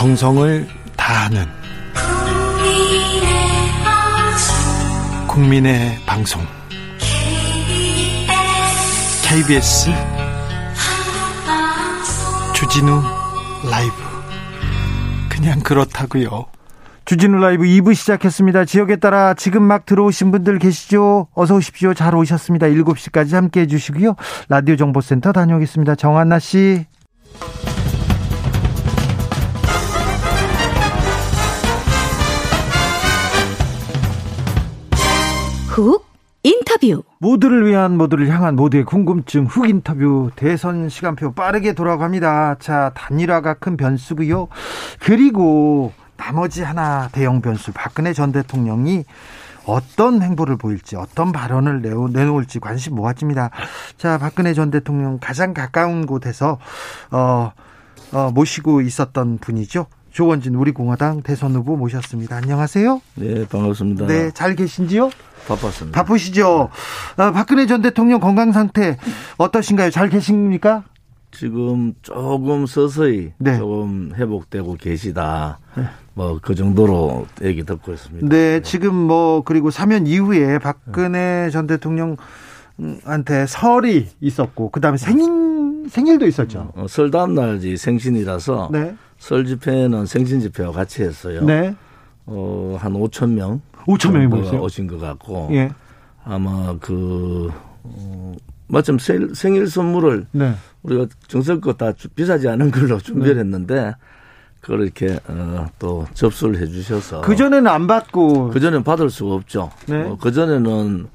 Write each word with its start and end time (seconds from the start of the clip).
정성을 0.00 0.66
다하는 0.96 1.44
국민의 5.28 5.98
방송 6.06 6.40
KBS 9.22 9.90
주진우 12.54 13.02
라이브 13.70 13.92
그냥 15.28 15.60
그렇다고요. 15.60 16.46
주진우 17.04 17.36
라이브 17.36 17.64
2부 17.64 17.94
시작했습니다. 17.94 18.64
지역에 18.64 18.96
따라 18.96 19.34
지금 19.34 19.62
막 19.64 19.84
들어오신 19.84 20.30
분들 20.30 20.60
계시죠? 20.60 21.28
어서 21.34 21.56
오십시오. 21.56 21.92
잘 21.92 22.14
오셨습니다. 22.14 22.68
7시까지 22.68 23.32
함께 23.34 23.60
해 23.60 23.66
주시고요. 23.66 24.16
라디오 24.48 24.76
정보센터 24.76 25.32
다녀오겠습니다. 25.32 25.96
정한나 25.96 26.38
씨. 26.38 26.86
훅 35.70 36.04
인터뷰 36.42 37.04
모두를 37.18 37.64
위한 37.64 37.96
모두를 37.96 38.28
향한 38.28 38.56
모두의 38.56 38.84
궁금증 38.84 39.46
훅 39.46 39.68
인터뷰 39.68 40.30
대선 40.34 40.88
시간표 40.88 41.34
빠르게 41.34 41.74
돌아갑니다. 41.74 42.56
자 42.58 42.90
단일화가 42.96 43.54
큰 43.54 43.76
변수고요. 43.76 44.48
그리고 44.98 45.92
나머지 46.16 46.62
하나 46.62 47.08
대형 47.12 47.40
변수 47.40 47.70
박근혜 47.72 48.12
전 48.12 48.32
대통령이 48.32 49.04
어떤 49.64 50.22
행보를 50.22 50.56
보일지 50.56 50.96
어떤 50.96 51.30
발언을 51.30 51.82
내놓을지 51.82 52.58
관심 52.58 52.96
모아집니다. 52.96 53.50
자 53.96 54.18
박근혜 54.18 54.54
전 54.54 54.72
대통령 54.72 55.18
가장 55.20 55.54
가까운 55.54 56.04
곳에서 56.04 56.58
어, 57.12 57.52
어 58.12 58.30
모시고 58.32 58.80
있었던 58.80 59.38
분이죠. 59.38 59.86
조원진 60.10 60.56
우리 60.56 60.72
공화당 60.72 61.22
대선 61.22 61.54
후보 61.54 61.76
모셨습니다. 61.76 62.36
안녕하세요. 62.36 63.00
네, 63.14 63.46
반갑습니다. 63.46 64.06
네, 64.08 64.32
잘 64.32 64.56
계신지요? 64.56 65.10
바빴습니다. 65.46 66.02
바쁘시죠? 66.02 66.70
아, 67.16 67.32
박근혜 67.32 67.66
전 67.66 67.82
대통령 67.82 68.20
건강 68.20 68.52
상태 68.52 68.96
어떠신가요? 69.38 69.90
잘 69.90 70.08
계십니까? 70.08 70.84
지금 71.32 71.94
조금 72.02 72.66
서서히 72.66 73.32
네. 73.38 73.56
조금 73.56 74.12
회복되고 74.16 74.74
계시다. 74.74 75.58
네. 75.76 75.84
뭐그 76.14 76.54
정도로 76.54 77.26
얘기 77.42 77.64
듣고 77.64 77.92
있습니다. 77.92 78.26
네, 78.28 78.36
네, 78.36 78.62
지금 78.62 78.94
뭐 78.94 79.42
그리고 79.42 79.70
사면 79.70 80.06
이후에 80.06 80.58
박근혜 80.58 81.48
전 81.50 81.66
대통령한테 81.66 83.46
설이 83.46 84.08
있었고 84.20 84.70
그다음에 84.70 84.98
생일 84.98 85.88
생일도 85.88 86.26
있었죠. 86.26 86.72
어, 86.74 86.86
설 86.88 87.10
다음 87.10 87.34
날이 87.34 87.76
생신이라서 87.76 88.70
네. 88.72 88.94
설 89.18 89.44
집회는 89.46 90.06
생신 90.06 90.40
집회와 90.40 90.72
같이 90.72 91.02
했어요. 91.02 91.44
네. 91.44 91.74
어, 92.30 92.76
한 92.80 92.92
5천 92.92 93.30
명. 93.30 93.60
5천 93.86 94.12
명이 94.12 94.28
모였어요. 94.28 94.62
오신 94.62 94.86
것 94.86 95.00
같고. 95.00 95.48
예. 95.52 95.70
아마 96.24 96.76
그, 96.80 97.50
어, 97.82 98.34
마침 98.68 98.98
생일, 98.98 99.34
생일 99.34 99.66
선물을 99.66 100.26
네. 100.30 100.54
우리가 100.82 101.06
정성껏 101.26 101.76
다 101.76 101.92
비싸지 102.14 102.48
않은 102.48 102.70
걸로 102.70 102.98
준비를 102.98 103.34
네. 103.34 103.40
했는데 103.40 103.94
그걸 104.60 104.82
이렇게 104.82 105.18
어, 105.26 105.66
또 105.78 106.06
접수를 106.14 106.60
해 106.60 106.66
주셔서 106.66 107.22
그 107.22 107.34
전에는 107.34 107.66
안 107.66 107.86
받고 107.86 108.50
그 108.50 108.60
전에는 108.60 108.84
받을 108.84 109.10
수가 109.10 109.34
없죠. 109.34 109.70
네. 109.86 110.02
어, 110.02 110.16
그 110.20 110.30
전에는 110.30 111.08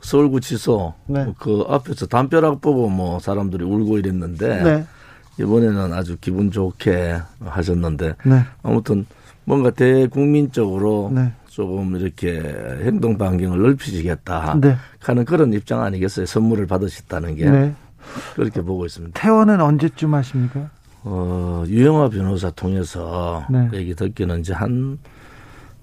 서울구치소 0.00 0.94
네. 1.06 1.32
그 1.38 1.64
앞에서 1.68 2.06
담벼락 2.06 2.60
보고 2.60 2.88
뭐 2.88 3.18
사람들이 3.20 3.64
울고 3.64 3.98
이랬는데 3.98 4.62
네. 4.62 4.86
이번에는 5.40 5.92
아주 5.92 6.16
기분 6.20 6.50
좋게 6.50 7.16
하셨는데 7.44 8.16
네. 8.24 8.44
아무튼 8.62 9.06
뭔가 9.48 9.70
대국민적으로 9.70 11.10
네. 11.10 11.32
조금 11.46 11.96
이렇게 11.96 12.38
행동 12.82 13.16
반경을 13.16 13.62
넓히시겠다 13.62 14.58
네. 14.60 14.76
하는 15.00 15.24
그런 15.24 15.54
입장 15.54 15.80
아니겠어요? 15.82 16.26
선물을 16.26 16.66
받으셨다는 16.66 17.34
게 17.34 17.50
네. 17.50 17.74
그렇게 18.34 18.60
보고 18.60 18.84
있습니다. 18.84 19.18
퇴원은 19.18 19.58
언제쯤 19.58 20.12
하십니까? 20.12 20.68
어, 21.02 21.64
유영아 21.66 22.10
변호사 22.10 22.50
통해서 22.50 23.46
네. 23.48 23.70
얘기 23.72 23.94
듣기는 23.94 24.40
이제 24.40 24.52
한 24.52 24.98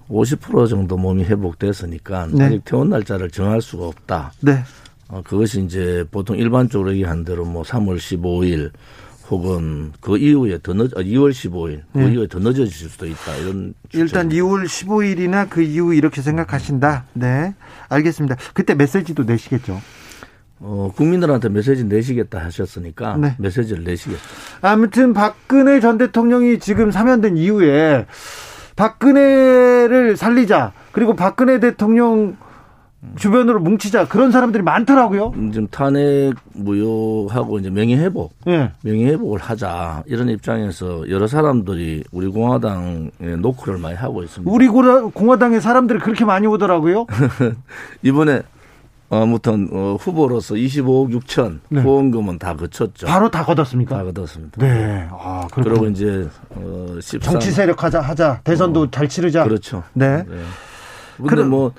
50% 0.08 0.68
정도 0.68 0.96
몸이 0.96 1.24
회복됐으니까 1.24 2.28
네. 2.32 2.44
아직 2.44 2.64
퇴원 2.64 2.90
날짜를 2.90 3.32
정할 3.32 3.60
수가 3.60 3.88
없다. 3.88 4.32
네. 4.42 4.62
어, 5.08 5.22
그것이 5.24 5.64
이제 5.64 6.04
보통 6.12 6.36
일반적으로 6.36 6.92
얘기한 6.92 7.24
대로 7.24 7.44
뭐 7.44 7.64
3월 7.64 7.96
15일 7.96 8.70
혹은 9.30 9.92
그 10.00 10.16
이후에 10.16 10.58
더 10.62 10.72
늦, 10.72 10.92
2월 10.92 11.28
아, 11.28 11.32
15일 11.32 11.82
그 11.92 11.98
네. 11.98 12.12
이후에 12.12 12.28
더 12.28 12.38
늦어질 12.38 12.66
수도 12.66 13.06
있다 13.06 13.36
이런 13.36 13.74
일단 13.92 14.28
2월 14.28 14.64
15일이나 14.64 15.48
그 15.48 15.62
이후 15.62 15.94
이렇게 15.94 16.22
생각하신다. 16.22 17.04
네, 17.14 17.54
알겠습니다. 17.88 18.36
그때 18.54 18.74
메시지도 18.74 19.24
내시겠죠. 19.24 19.80
어, 20.58 20.90
국민들한테 20.96 21.48
메시지 21.48 21.84
내시겠다 21.84 22.38
하셨으니까 22.44 23.16
네. 23.16 23.34
메시지를 23.38 23.84
내시겠죠. 23.84 24.22
아무튼 24.62 25.12
박근혜 25.12 25.80
전 25.80 25.98
대통령이 25.98 26.58
지금 26.60 26.90
사면된 26.90 27.36
이후에 27.36 28.06
박근혜를 28.76 30.16
살리자 30.16 30.72
그리고 30.92 31.16
박근혜 31.16 31.60
대통령 31.60 32.36
주변으로 33.16 33.60
뭉치자 33.60 34.08
그런 34.08 34.32
사람들이 34.32 34.62
많더라고요. 34.62 35.32
좀 35.52 35.68
탄핵 35.68 36.34
무효하고 36.54 37.58
이제 37.58 37.70
명예 37.70 37.96
회복, 37.96 38.34
네. 38.44 38.72
명예 38.82 39.06
회복을 39.08 39.38
하자 39.38 40.02
이런 40.06 40.28
입장에서 40.28 41.08
여러 41.08 41.26
사람들이 41.26 42.04
우리 42.10 42.26
공화당에 42.28 43.10
노크를 43.38 43.78
많이 43.78 43.94
하고 43.96 44.22
있습니다. 44.22 44.50
우리 44.50 44.66
공화당의 44.68 45.60
사람들이 45.60 46.00
그렇게 46.00 46.24
많이 46.24 46.46
오더라고요. 46.46 47.06
이번에 48.02 48.42
아무튼 49.08 49.68
어, 49.72 49.96
후보로서 50.00 50.54
25억 50.54 51.14
6천 51.20 51.60
네. 51.68 51.80
후원금은 51.80 52.38
다 52.38 52.56
거쳤죠. 52.56 53.06
바로 53.06 53.30
다 53.30 53.44
걷었습니까? 53.44 53.96
다 53.96 54.04
걷었습니다. 54.04 54.60
네. 54.66 55.08
아, 55.12 55.46
그리고 55.52 55.86
이제 55.86 56.28
어, 56.50 56.98
13. 57.00 57.20
정치 57.20 57.52
세력 57.52 57.84
하자 57.84 58.00
하자 58.00 58.40
대선도 58.42 58.80
어, 58.82 58.90
잘 58.90 59.08
치르자. 59.08 59.44
그렇죠. 59.44 59.84
네. 59.92 60.24
네. 60.24 60.24
근데 61.16 61.28
그럼, 61.28 61.50
뭐 61.50 61.72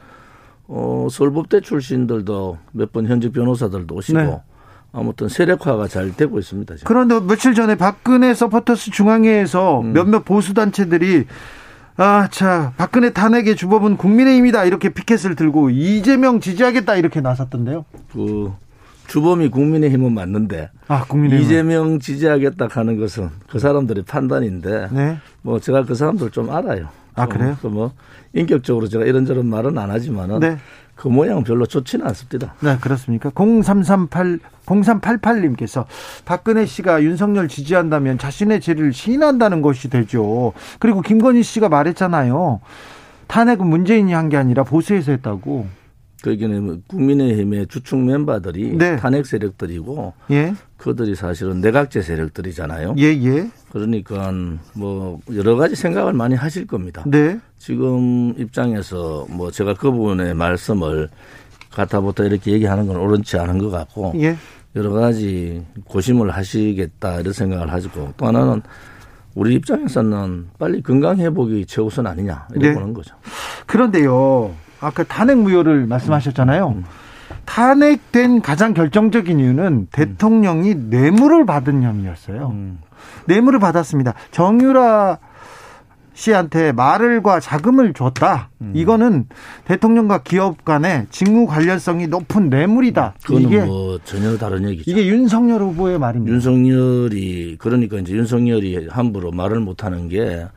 어, 0.68 1.08
서울법대 1.10 1.62
출신들도 1.62 2.58
몇 2.74 2.92
번 2.92 3.06
현직 3.08 3.32
변호사들도 3.34 3.96
오시고 3.96 4.18
네. 4.20 4.42
아무튼 4.92 5.30
세력화가 5.30 5.88
잘 5.88 6.16
되고 6.16 6.40
있습니다. 6.40 6.76
지금. 6.76 6.88
그런데 6.88 7.20
며칠 7.20 7.54
전에 7.54 7.76
박근혜 7.76 8.34
서포터스 8.34 8.92
중앙회에서 8.92 9.82
음. 9.82 9.94
몇몇 9.94 10.24
보수 10.26 10.54
단체들이 10.54 11.26
아, 11.98 12.28
자, 12.30 12.74
박근혜 12.78 13.12
탄핵의 13.12 13.56
주범은 13.56 13.98
국민의힘이다 13.98 14.66
이렇게 14.66 14.90
피켓을 14.90 15.36
들고 15.36 15.70
이재명 15.72 16.40
지지하겠다 16.40 16.96
이렇게 16.96 17.22
나섰던데요. 17.22 17.86
그 18.14 18.54
주범이 19.08 19.50
국민의힘은 19.50 20.14
맞는데 20.14 20.70
아, 20.88 21.04
국민의힘. 21.06 21.46
이재명 21.46 22.00
지지하겠다 22.00 22.68
하는 22.70 23.00
것은 23.00 23.30
그 23.50 23.58
사람들의 23.60 24.04
판단인데 24.06 24.90
네. 24.92 25.18
뭐 25.42 25.60
제가 25.60 25.84
그 25.86 25.96
사람들 25.96 26.30
좀 26.32 26.50
알아요. 26.52 26.90
아 27.18 27.26
그래요? 27.28 27.58
뭐 27.64 27.92
인격적으로 28.34 28.88
제가 28.88 29.06
이런저런 29.06 29.46
말은 29.48 29.78
안 29.78 29.90
하지만은 29.92 30.40
네. 30.40 30.58
그 30.96 31.08
모양 31.08 31.44
별로 31.44 31.66
좋지는 31.66 32.06
않습니다. 32.08 32.56
네, 32.62 32.78
그렇습니까? 32.82 33.32
0338 33.36 34.40
0388님께서 34.66 35.86
박근혜 36.26 36.66
씨가 36.66 37.04
윤석열 37.04 37.48
지지한다면 37.48 38.18
자신의 38.18 38.62
죄를 38.62 38.94
시인한다는 38.94 39.62
것이 39.62 39.90
되죠. 39.90 40.54
그리고 40.80 41.02
김건희 41.02 41.44
씨가 41.44 41.70
말했잖아요. 41.70 42.60
탄핵은 43.28 43.66
문재인이 43.68 44.12
한 44.14 44.30
게 44.30 44.38
아니라 44.38 44.64
보수에서 44.64 45.12
했다고. 45.12 45.68
그러기는 46.22 46.84
국민의힘의 46.88 47.68
주축 47.68 48.00
멤버들이 48.00 48.76
네. 48.78 48.96
탄핵 48.98 49.26
세력들이고 49.26 50.14
예. 50.32 50.54
그들이 50.78 51.16
사실은 51.16 51.62
내각제 51.62 52.02
세력들이잖아요. 52.02 52.96
예, 52.98 53.06
예. 53.06 53.50
그러니까 53.72 54.32
뭐 54.74 55.20
여러 55.36 55.56
가지 55.56 55.76
생각을 55.76 56.14
많이 56.14 56.36
하실 56.36 56.66
겁니다. 56.66 57.04
네. 57.06 57.40
지금 57.58 58.34
입장에서 58.38 59.26
뭐 59.30 59.52
제가 59.52 59.76
그 59.76 59.92
부분의 59.92 60.34
말씀을 60.34 61.10
가타부터 61.72 62.26
이렇게 62.26 62.52
얘기하는 62.52 62.88
건 62.88 62.98
옳지 62.98 63.38
않은 63.38 63.60
것 63.60 63.70
같고 63.70 64.14
예. 64.16 64.36
여러 64.76 64.92
가지 64.92 65.64
고심을 65.86 66.32
하시겠다 66.32 67.20
이런 67.20 67.34
생각을 67.34 67.72
하시고 67.72 68.14
또 68.18 68.26
하나는 68.26 68.62
우리 69.36 69.54
입장에서는 69.56 70.50
빨리 70.58 70.82
건강 70.82 71.18
회복이 71.18 71.66
최우선 71.68 72.08
아니냐 72.08 72.48
이렇게 72.52 72.70
네. 72.70 72.74
보는 72.74 72.94
거죠. 72.94 73.16
그런데요. 73.68 74.52
아까 74.80 75.04
탄핵 75.04 75.38
무효를 75.38 75.88
말씀하셨잖아요. 75.88 76.70
음. 76.70 76.84
탄핵된 77.46 78.42
가장 78.42 78.74
결정적인 78.74 79.40
이유는 79.40 79.88
대통령이 79.92 80.76
뇌물을 80.76 81.46
받은 81.46 81.84
혐의였어요. 81.84 82.50
음. 82.50 82.80
뇌물을 83.26 83.60
받았습니다. 83.60 84.14
정유라 84.32 85.20
씨한테 86.14 86.72
말을과 86.72 87.40
자금을 87.40 87.94
줬다. 87.94 88.50
음. 88.62 88.72
이거는 88.76 89.28
대통령과 89.66 90.24
기업 90.24 90.66
간의 90.66 91.06
직무 91.12 91.46
관련성이 91.46 92.08
높은 92.08 92.50
뇌물이다. 92.50 93.14
이게 93.32 93.62
뭐 93.62 94.00
전혀 94.04 94.36
다른 94.38 94.68
얘기죠. 94.68 94.90
이게 94.90 95.08
윤석열 95.08 95.62
후보의 95.62 96.00
말입니다. 96.00 96.34
윤석열이 96.34 97.58
그러니까 97.60 97.98
이제 97.98 98.14
윤석열이 98.14 98.88
함부로 98.90 99.32
말을 99.32 99.60
못하는 99.60 100.10
게 100.10 100.48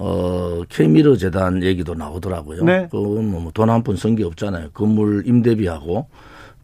어, 0.00 0.62
케미르 0.68 1.16
재단 1.16 1.60
얘기도 1.62 1.94
나오더라고요. 1.94 2.62
네. 2.64 2.86
그건 2.90 3.30
뭐 3.30 3.50
돈 3.52 3.68
한 3.68 3.82
푼 3.82 3.96
쓴 3.96 4.14
게 4.14 4.22
없잖아요. 4.24 4.70
건물 4.72 5.24
임대비하고 5.26 6.06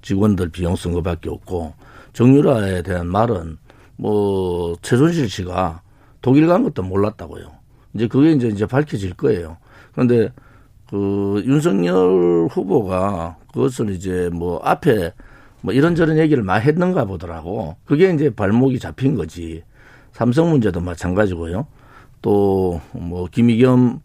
직원들 0.02 0.50
비용 0.50 0.76
쓴 0.76 0.92
거밖에 0.92 1.30
없고 1.30 1.72
정유라에 2.12 2.82
대한 2.82 3.08
말은 3.08 3.56
뭐 3.96 4.76
최순실 4.82 5.28
씨가 5.28 5.82
독일 6.22 6.46
간 6.46 6.62
것도 6.62 6.82
몰랐다고요. 6.84 7.46
이제 7.94 8.06
그게 8.06 8.32
이제 8.32 8.46
이제 8.48 8.66
밝혀질 8.66 9.14
거예요. 9.14 9.56
그런데 9.92 10.30
그 10.88 11.42
윤석열 11.44 12.46
후보가 12.50 13.36
그것을 13.52 13.90
이제 13.90 14.30
뭐 14.32 14.60
앞에 14.62 15.12
뭐 15.60 15.72
이런저런 15.74 16.18
얘기를 16.18 16.42
많이 16.44 16.64
했는가 16.66 17.04
보더라고. 17.06 17.76
그게 17.84 18.12
이제 18.12 18.30
발목이 18.30 18.78
잡힌 18.78 19.16
거지. 19.16 19.62
삼성 20.12 20.50
문제도 20.50 20.78
마찬가지고요. 20.80 21.66
또 22.24 22.80
뭐 22.92 23.28
김의겸 23.30 24.00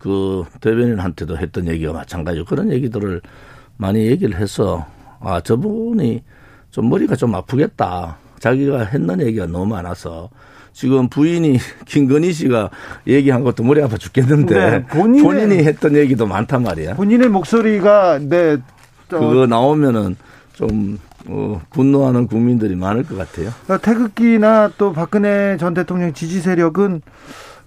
그 0.00 0.44
대변인한테도 0.60 1.36
했던 1.36 1.66
얘기가 1.68 1.92
마찬가지고 1.92 2.46
그런 2.46 2.72
얘기들을 2.72 3.20
많이 3.76 4.06
얘기를 4.06 4.38
해서 4.40 4.86
아 5.20 5.40
저분이 5.40 6.22
좀 6.70 6.88
머리가 6.88 7.14
좀 7.16 7.34
아프겠다. 7.34 8.16
자기가 8.38 8.84
했는 8.84 9.20
얘기가 9.20 9.46
너무 9.46 9.66
많아서 9.66 10.30
지금 10.72 11.08
부인이 11.08 11.58
김건희 11.86 12.32
씨가 12.32 12.70
얘기한 13.06 13.42
것도 13.42 13.64
머리 13.64 13.82
아파 13.82 13.96
죽겠는데 13.96 14.54
네, 14.70 14.86
본인이 14.86 15.56
했던 15.64 15.94
얘기도 15.96 16.26
많단 16.26 16.62
말이야. 16.62 16.94
본인의 16.94 17.28
목소리가 17.28 18.18
네 18.22 18.56
그거 19.08 19.46
나오면은 19.46 20.16
좀 20.52 20.98
어, 21.26 21.60
분노하는 21.70 22.26
국민들이 22.28 22.76
많을 22.76 23.02
것 23.02 23.16
같아요. 23.18 23.50
어, 23.68 23.78
태극기나 23.78 24.70
또 24.78 24.92
박근혜 24.92 25.56
전 25.58 25.74
대통령 25.74 26.12
지지 26.12 26.40
세력은 26.40 27.02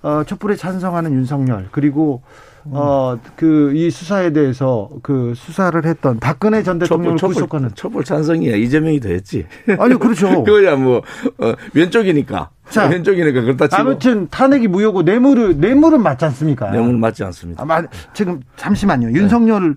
어, 0.03 0.23
촛불에 0.25 0.55
찬성하는 0.55 1.13
윤석열 1.13 1.67
그리고 1.71 2.21
어, 2.65 3.17
그, 3.35 3.73
이 3.73 3.89
수사에 3.89 4.33
대해서 4.33 4.89
그 5.01 5.33
수사를 5.35 5.83
했던 5.83 6.19
박근혜 6.19 6.61
전 6.63 6.77
대통령을 6.79 7.17
촛불, 7.17 7.33
구속하는. 7.33 7.69
촛불 7.73 8.03
찬성이야. 8.03 8.55
이재명이 8.55 8.99
더 8.99 9.09
했지. 9.09 9.45
아니, 9.79 9.95
그렇죠. 9.95 10.27
그거야 10.43 10.75
뭐, 10.75 11.01
어, 11.39 11.53
왼쪽이니까. 11.73 12.49
자, 12.69 12.85
왼쪽이니까 12.87 13.41
그렇다 13.41 13.67
치고. 13.67 13.81
아무튼 13.81 14.27
탄핵이 14.29 14.67
무효고 14.67 15.01
뇌물을, 15.01 15.57
뇌물은 15.57 16.03
맞지 16.03 16.25
않습니까? 16.25 16.71
뇌물 16.71 16.97
맞지 16.97 17.23
않습니다. 17.23 17.63
아, 17.63 17.65
마, 17.65 17.81
지금 18.13 18.41
잠시만요. 18.55 19.07
네. 19.07 19.13
윤석열 19.13 19.75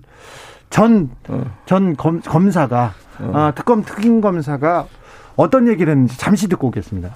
전, 0.71 1.11
어. 1.29 1.43
전 1.67 1.97
검, 1.97 2.21
검사가, 2.21 2.93
어. 3.21 3.33
아, 3.35 3.53
특검 3.55 3.83
특임 3.83 4.21
검사가 4.21 4.87
어떤 5.37 5.69
얘기를 5.69 5.91
했는지 5.91 6.19
잠시 6.19 6.49
듣고 6.49 6.69
오겠습니다. 6.69 7.15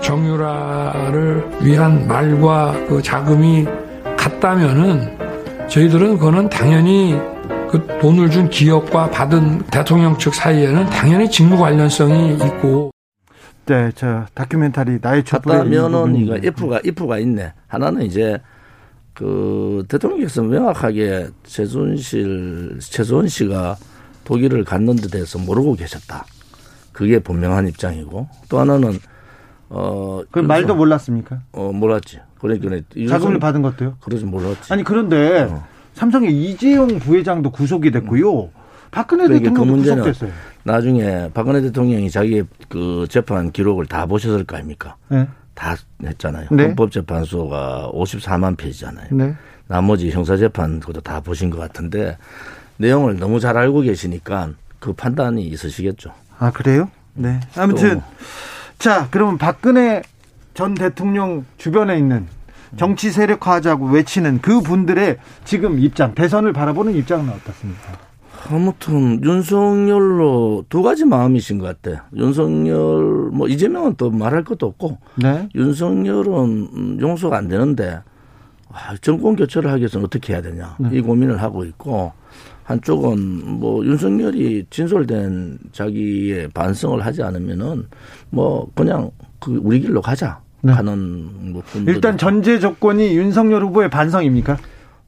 정유라를 0.00 1.62
위한 1.62 2.06
말과 2.06 2.72
그 2.86 3.02
자금이 3.02 3.66
같다면은 4.16 5.18
저희들은 5.68 6.18
그거는 6.18 6.48
당연히 6.48 7.14
그 7.70 7.86
돈을 8.00 8.30
준 8.30 8.48
기업과 8.48 9.10
받은 9.10 9.66
대통령 9.66 10.16
측 10.18 10.34
사이에는 10.34 10.86
당연히 10.86 11.28
직무 11.30 11.56
관련성이 11.56 12.34
있고. 12.34 12.90
네, 13.66 13.90
저 13.94 14.26
다큐멘터리 14.34 14.98
나의 15.00 15.24
촛불 15.24 15.52
같다면은 15.52 16.16
이거 16.16 16.34
if가 16.34 16.80
if가 16.84 17.18
있네. 17.18 17.52
하나는 17.66 18.02
이제 18.02 18.38
그 19.14 19.84
대통령께서 19.88 20.42
명확하게 20.42 21.28
최순실 21.44 22.78
최소원 22.80 23.28
씨가 23.28 23.76
독일을 24.24 24.64
갔는 24.64 24.96
데 24.96 25.08
대해서 25.08 25.38
모르고 25.38 25.74
계셨다. 25.74 26.26
그게 26.92 27.18
분명한 27.18 27.68
입장이고 27.68 28.28
또 28.48 28.60
하나는 28.60 28.98
어. 29.74 30.22
그 30.30 30.38
말도 30.38 30.74
몰랐습니까? 30.74 31.40
어, 31.52 31.72
몰랐지. 31.72 32.20
그러니까 32.38 32.82
자금을 33.08 33.38
받은 33.38 33.62
것도요? 33.62 33.96
그러지 34.00 34.24
몰랐지. 34.24 34.72
아니 34.72 34.84
그런데 34.84 35.48
어. 35.50 35.64
삼성의 35.94 36.32
이재용 36.32 36.98
부회장도 36.98 37.50
구속이 37.50 37.90
됐고요. 37.90 38.50
박근혜 38.90 39.26
그러니까 39.26 39.50
대통령도 39.50 39.82
그 39.82 39.90
구속됐어요. 39.90 40.30
나중에 40.62 41.30
박근혜 41.34 41.60
대통령이 41.60 42.10
자기 42.10 42.44
그 42.68 43.06
재판 43.08 43.50
기록을 43.50 43.86
다 43.86 44.06
보셨을 44.06 44.44
거 44.44 44.56
아닙니까? 44.56 44.96
네. 45.08 45.26
다 45.54 45.76
했잖아요. 46.04 46.48
네. 46.50 46.64
헌법재판소가 46.64 47.90
54만 47.92 48.56
페이지잖아요. 48.56 49.08
네. 49.12 49.34
나머지 49.66 50.10
형사재판 50.10 50.80
그것도 50.80 51.00
다 51.00 51.20
보신 51.20 51.50
것 51.50 51.58
같은데 51.58 52.18
내용을 52.76 53.18
너무 53.18 53.40
잘 53.40 53.56
알고 53.56 53.80
계시니까 53.80 54.50
그 54.78 54.92
판단이 54.92 55.42
있으시겠죠. 55.46 56.12
아 56.38 56.50
그래요? 56.50 56.90
네. 57.14 57.40
아무튼 57.56 58.00
자 58.78 59.08
그러면 59.10 59.38
박근혜 59.38 60.02
전 60.54 60.74
대통령 60.74 61.44
주변에 61.58 61.98
있는 61.98 62.26
정치 62.76 63.10
세력화하자고 63.10 63.86
외치는 63.86 64.40
그 64.40 64.60
분들의 64.60 65.18
지금 65.44 65.78
입장, 65.78 66.14
대선을 66.14 66.52
바라보는 66.52 66.94
입장은 66.94 67.28
어떻습니까? 67.28 67.98
아무튼 68.50 69.22
윤석열로 69.24 70.64
두 70.68 70.82
가지 70.82 71.04
마음이신 71.04 71.58
것 71.58 71.80
같아. 71.82 72.04
윤석열 72.14 73.30
뭐 73.32 73.48
이재명은 73.48 73.94
또 73.96 74.10
말할 74.10 74.44
것도 74.44 74.66
없고 74.66 74.98
네? 75.16 75.48
윤석열은 75.54 77.00
용서가 77.00 77.38
안 77.38 77.48
되는데 77.48 78.00
아, 78.70 78.96
정권 79.00 79.36
교체를 79.36 79.70
하기 79.70 79.82
위해서는 79.82 80.04
어떻게 80.06 80.32
해야 80.32 80.42
되냐 80.42 80.76
네. 80.78 80.90
이 80.92 81.00
고민을 81.00 81.40
하고 81.40 81.64
있고 81.64 82.12
한쪽은 82.64 83.58
뭐 83.60 83.84
윤석열이 83.84 84.66
진솔된 84.70 85.58
자기의 85.72 86.48
반성을 86.48 87.04
하지 87.04 87.22
않으면은 87.22 87.86
뭐 88.30 88.68
그냥 88.74 89.10
그 89.38 89.60
우리 89.62 89.80
길로 89.80 90.00
가자 90.00 90.40
네. 90.62 90.72
하는 90.72 91.52
뭐 91.52 91.62
일단 91.86 92.16
전제 92.16 92.58
조건이 92.58 93.16
윤석열 93.16 93.62
후보의 93.64 93.90
반성입니까? 93.90 94.56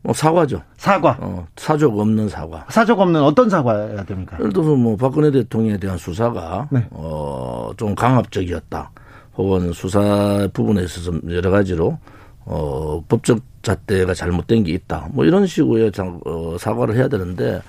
뭐 0.03 0.13
사과죠. 0.15 0.63
사과. 0.77 1.17
어, 1.19 1.47
사족 1.57 1.99
없는 1.99 2.29
사과. 2.29 2.65
사족 2.69 3.01
없는 3.01 3.23
어떤 3.23 3.49
사과야 3.51 4.05
됩니까? 4.05 4.37
예를 4.39 4.53
들어서 4.53 4.77
뭐 4.77 4.95
박근혜 4.97 5.31
대통령에 5.31 5.79
대한 5.79 5.97
수사가 5.99 6.69
네. 6.71 6.87
어 6.91 7.73
좀 7.77 7.95
강압적이었다. 7.95 8.91
혹은 9.37 9.73
수사 9.73 10.49
부분에 10.53 10.83
있어서 10.85 11.13
여러 11.31 11.51
가지로 11.51 11.99
어 12.47 13.05
법적 13.09 13.41
잣대가 13.63 14.15
잘못된 14.15 14.65
게 14.65 14.73
있다. 14.73 15.09
뭐 15.13 15.25
이런 15.25 15.47
식으로의 15.47 15.93
어, 16.25 16.57
사과를 16.59 16.97
해야 16.97 17.09
되는데 17.09 17.61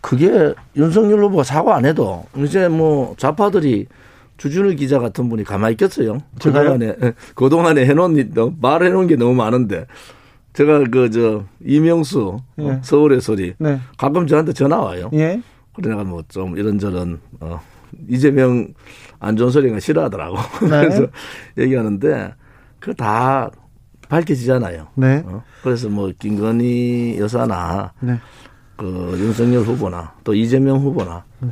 그게 0.00 0.54
윤석열 0.76 1.22
후보가 1.24 1.44
사과 1.44 1.76
안 1.76 1.84
해도 1.84 2.24
이제 2.36 2.68
뭐 2.68 3.14
좌파들이 3.18 3.86
주준우 4.38 4.76
기자 4.76 4.98
같은 5.00 5.28
분이 5.28 5.44
가만히 5.44 5.72
있겠어요. 5.72 6.22
그동안에, 6.40 6.94
예, 7.02 7.12
그동안에 7.34 7.84
해놓은, 7.86 8.32
말해놓은 8.60 9.08
게 9.08 9.16
너무 9.16 9.34
많은데. 9.34 9.86
제가 10.52 10.84
그, 10.90 11.10
저, 11.10 11.44
이명수, 11.64 12.38
예. 12.60 12.78
서울의 12.82 13.20
소리. 13.20 13.54
네. 13.58 13.80
가끔 13.96 14.26
저한테 14.26 14.52
전화 14.52 14.78
와요. 14.78 15.10
예. 15.12 15.42
내가 15.76 16.04
뭐좀 16.04 16.56
이런저런, 16.56 17.20
어, 17.40 17.60
이재명 18.08 18.68
안 19.18 19.36
좋은 19.36 19.50
소리가 19.50 19.80
싫어하더라고. 19.80 20.36
네. 20.62 20.68
그래서 20.68 21.06
얘기하는데, 21.58 22.34
그거 22.78 22.94
다 22.94 23.50
밝혀지잖아요. 24.08 24.88
네. 24.94 25.22
어? 25.26 25.42
그래서 25.62 25.88
뭐, 25.88 26.10
김건희 26.18 27.16
여사나, 27.18 27.92
네. 28.00 28.18
그 28.76 29.14
윤석열 29.18 29.62
후보나, 29.62 30.14
또 30.24 30.34
이재명 30.34 30.78
후보나, 30.78 31.24
네. 31.40 31.50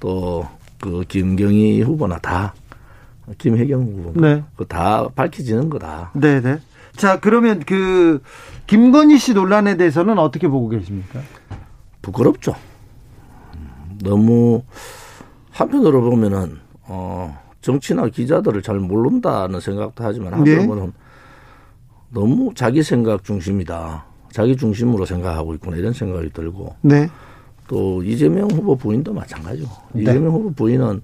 또그 0.00 1.04
김경희 1.08 1.82
후보나 1.82 2.18
다 2.18 2.54
김혜경 3.38 3.82
후보 3.82 4.20
네. 4.20 4.44
그다 4.56 5.08
밝혀지는 5.14 5.68
거다. 5.68 6.12
네, 6.14 6.40
네. 6.40 6.60
자, 6.96 7.18
그러면 7.20 7.60
그 7.66 8.22
김건희 8.66 9.18
씨 9.18 9.34
논란에 9.34 9.76
대해서는 9.76 10.18
어떻게 10.18 10.48
보고 10.48 10.68
계십니까? 10.68 11.20
부끄럽죠. 12.02 12.54
너무 14.02 14.62
한편으로 15.50 16.02
보면은 16.02 16.58
어 16.82 17.38
정치나 17.60 18.08
기자들을 18.08 18.62
잘 18.62 18.78
모른다는 18.78 19.60
생각도 19.60 20.04
하지만 20.04 20.34
한편으로는 20.34 20.86
네. 20.86 21.05
너무 22.10 22.52
자기 22.54 22.82
생각 22.82 23.24
중심이다. 23.24 24.04
자기 24.30 24.56
중심으로 24.56 25.06
생각하고 25.06 25.54
있구나 25.54 25.76
이런 25.76 25.92
생각이 25.92 26.32
들고. 26.32 26.74
네. 26.82 27.08
또 27.68 28.02
이재명 28.02 28.50
후보 28.50 28.76
부인도 28.76 29.12
마찬가지고 29.12 29.68
네. 29.92 30.02
이재명 30.02 30.32
후보 30.32 30.52
부인은 30.52 31.02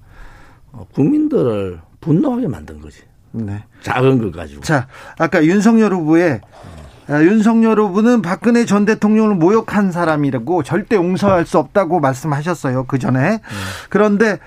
어, 0.71 0.87
국민들을 0.93 1.79
분노하게 1.99 2.47
만든 2.47 2.79
거지. 2.79 3.01
네. 3.31 3.63
작은 3.81 4.21
것 4.21 4.31
가지고. 4.31 4.61
자, 4.61 4.87
아까 5.17 5.43
윤석열 5.43 5.93
후보의 5.93 6.41
아, 7.07 7.21
윤석열 7.21 7.79
후보는 7.79 8.21
박근혜 8.21 8.65
전 8.65 8.85
대통령을 8.85 9.35
모욕한 9.35 9.91
사람이라고 9.91 10.63
절대 10.63 10.95
용서할 10.95 11.45
수 11.45 11.57
없다고 11.57 11.99
말씀하셨어요. 11.99 12.85
그 12.85 12.97
전에. 12.97 13.33
음. 13.33 13.39
그런데 13.89 14.39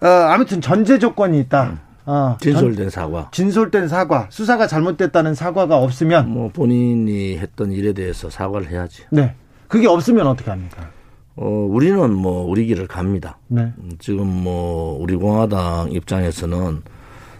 어, 0.00 0.06
아무튼 0.06 0.60
전제 0.60 0.98
조건이 0.98 1.38
있다. 1.40 1.64
음. 1.64 1.78
어, 2.10 2.36
진솔된 2.40 2.90
사과. 2.90 3.28
진솔된 3.30 3.86
사과. 3.86 4.26
수사가 4.30 4.66
잘못됐다는 4.66 5.36
사과가 5.36 5.76
없으면 5.78 6.28
뭐 6.28 6.48
본인이 6.52 7.38
했던 7.38 7.70
일에 7.70 7.92
대해서 7.92 8.28
사과를 8.28 8.68
해야지. 8.68 9.04
네. 9.10 9.34
그게 9.68 9.86
없으면 9.86 10.26
어떻게 10.26 10.50
합니까? 10.50 10.90
어, 11.36 11.46
우리는 11.46 12.12
뭐 12.12 12.44
우리 12.50 12.66
길을 12.66 12.88
갑니다. 12.88 13.38
네. 13.46 13.72
음, 13.78 13.92
지금 14.00 14.26
뭐 14.26 14.98
우리 15.00 15.14
공화당 15.14 15.92
입장에서는 15.92 16.82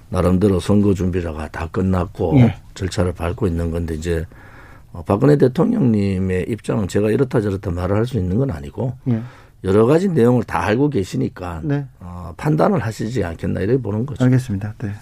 나름대로 0.09 0.61
선거 0.61 0.95
준비라가 0.95 1.49
다 1.49 1.69
끝났고 1.73 2.35
네. 2.35 2.57
절차를 2.75 3.12
밟고 3.12 3.49
있는 3.49 3.73
건데 3.73 3.95
이제 3.95 4.25
어, 4.93 5.03
박근혜 5.05 5.37
대통령님의 5.37 6.47
입장은 6.49 6.87
제가 6.87 7.11
이렇다 7.11 7.41
저렇다 7.41 7.73
말을 7.73 7.97
할 7.97 8.07
수 8.07 8.19
있는 8.19 8.39
건 8.39 8.50
아니고 8.53 8.93
예. 9.09 9.21
여러 9.64 9.87
가지 9.87 10.09
내용을 10.09 10.45
다 10.45 10.62
알고 10.64 10.90
계시니까 10.90 11.61
네. 11.64 11.87
어, 12.00 12.33
판단을 12.37 12.81
하시지 12.81 13.25
않겠나 13.25 13.61
이렇게 13.61 13.81
보는 13.81 14.07
거죠. 14.07 14.25
알겠습니다. 14.25 14.75
네. 14.79 14.93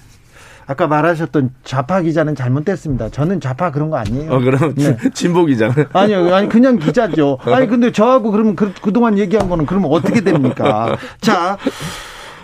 아까 0.67 0.87
말하셨던 0.87 1.55
좌파 1.65 2.03
기자는 2.03 2.35
잘못됐습니다. 2.35 3.09
저는 3.09 3.41
좌파 3.41 3.71
그런 3.71 3.89
거 3.89 3.97
아니에요. 3.97 4.31
어, 4.31 4.39
그럼 4.39 4.75
네. 4.75 4.99
진보 5.15 5.47
기자 5.47 5.73
아니요, 5.95 6.35
아니 6.35 6.49
그냥 6.49 6.79
기자죠. 6.79 7.39
아니 7.47 7.67
근데 7.67 7.91
저하고 7.91 8.31
그러면 8.31 8.55
그, 8.55 8.75
그동안 8.83 9.17
얘기한 9.17 9.49
거는 9.49 9.65
그러면 9.65 9.91
어떻게 9.91 10.21
됩니까? 10.21 10.97
자. 11.21 11.57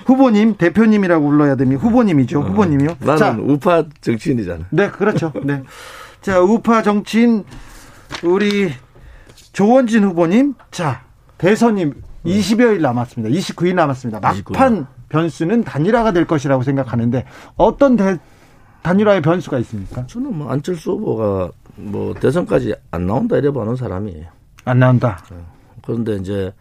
후보님, 0.07 0.57
대표님이라고 0.57 1.27
불러야 1.27 1.57
됩니다. 1.57 1.83
후보님이죠. 1.83 2.41
어, 2.41 2.43
후보님이요. 2.43 2.97
나는 3.01 3.17
자, 3.19 3.37
우파 3.41 3.85
정치인이잖아. 4.03 4.67
네, 4.69 4.91
그렇죠. 4.91 5.33
네. 5.45 5.63
자, 6.21 6.41
우파 6.41 6.83
정치인 6.83 7.45
우리 8.23 8.71
조원진 9.55 10.05
후보님. 10.05 10.55
자, 10.71 11.04
대선님 11.39 12.03
20여일 12.25 12.81
남았습니다. 12.81 13.35
29일 13.35 13.75
남았습니다. 13.75 14.21
막판 14.21 14.83
29일. 14.83 14.87
변수는 15.09 15.65
단일화가 15.65 16.13
될 16.13 16.27
것이라고 16.27 16.63
생각하는데 16.63 17.25
어떤 17.57 17.97
대, 17.97 18.19
단일화의 18.83 19.23
변수가 19.23 19.59
있습니까? 19.61 20.07
저는 20.07 20.37
뭐 20.37 20.51
안철수 20.51 20.93
후보가 20.93 21.51
뭐 21.77 22.15
대선까지 22.15 22.75
안 22.91 23.07
나온다 23.07 23.37
이래 23.37 23.51
보는 23.51 23.77
사람이에요. 23.77 24.27
안 24.65 24.79
나온다. 24.79 25.23
네. 25.31 25.37
그런데 25.83 26.17
이제 26.17 26.53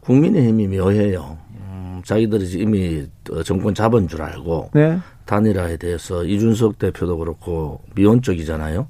국민의힘이 0.00 0.68
묘해요. 0.68 1.38
음, 1.54 2.02
자기들이 2.04 2.60
이미 2.60 3.06
정권 3.44 3.74
잡은 3.74 4.08
줄 4.08 4.22
알고 4.22 4.70
네. 4.74 4.98
단일화에 5.24 5.76
대해서 5.76 6.24
이준석 6.24 6.78
대표도 6.78 7.18
그렇고 7.18 7.82
미온적이잖아요. 7.94 8.86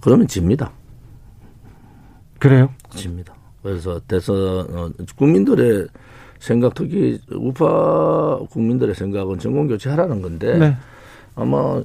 그러면 0.00 0.26
집니다. 0.26 0.70
그래요? 2.38 2.70
집니다. 2.90 3.33
그래서 3.64 3.98
대선 4.06 4.36
어, 4.36 4.90
국민들의 5.16 5.86
생각 6.38 6.74
특히 6.74 7.18
우파 7.32 8.38
국민들의 8.50 8.94
생각은 8.94 9.38
정권 9.38 9.66
교체하라는 9.68 10.20
건데 10.20 10.58
네. 10.58 10.76
아마 11.34 11.80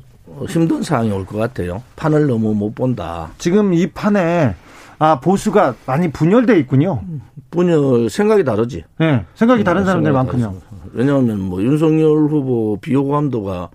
힘든 0.50 0.84
상황이 0.84 1.10
올 1.12 1.26
것 1.26 1.38
같아요. 1.38 1.82
판을 1.96 2.28
너무 2.28 2.54
못 2.54 2.76
본다. 2.76 3.32
지금 3.38 3.74
이 3.74 3.88
판에 3.88 4.54
아 5.00 5.20
보수가 5.22 5.76
많이 5.86 6.12
분열돼 6.12 6.60
있군요. 6.60 7.02
분열 7.50 8.10
생각이 8.10 8.44
다르지. 8.44 8.84
네, 9.00 9.26
생각이 9.36 9.64
다른 9.64 9.82
네, 9.84 9.86
사람들 9.88 10.12
많군요. 10.12 10.56
왜냐하면 10.92 11.40
뭐 11.40 11.64
윤석열 11.64 12.28
후보 12.28 12.78
비호감도가 12.82 13.70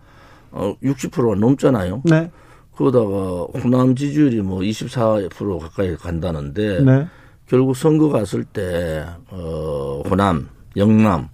어 0.52 0.74
60%가 0.82 1.34
넘잖아요. 1.40 2.02
네. 2.04 2.30
그러다가 2.76 3.46
호남 3.64 3.94
지지율이 3.96 4.42
뭐 4.42 4.60
24% 4.60 5.58
가까이 5.58 5.96
간다는데 5.96 6.82
네. 6.82 7.06
결국 7.48 7.76
선거 7.76 8.08
갔을 8.08 8.44
때 8.44 9.04
어, 9.30 10.02
호남, 10.08 10.48
영남 10.76 11.28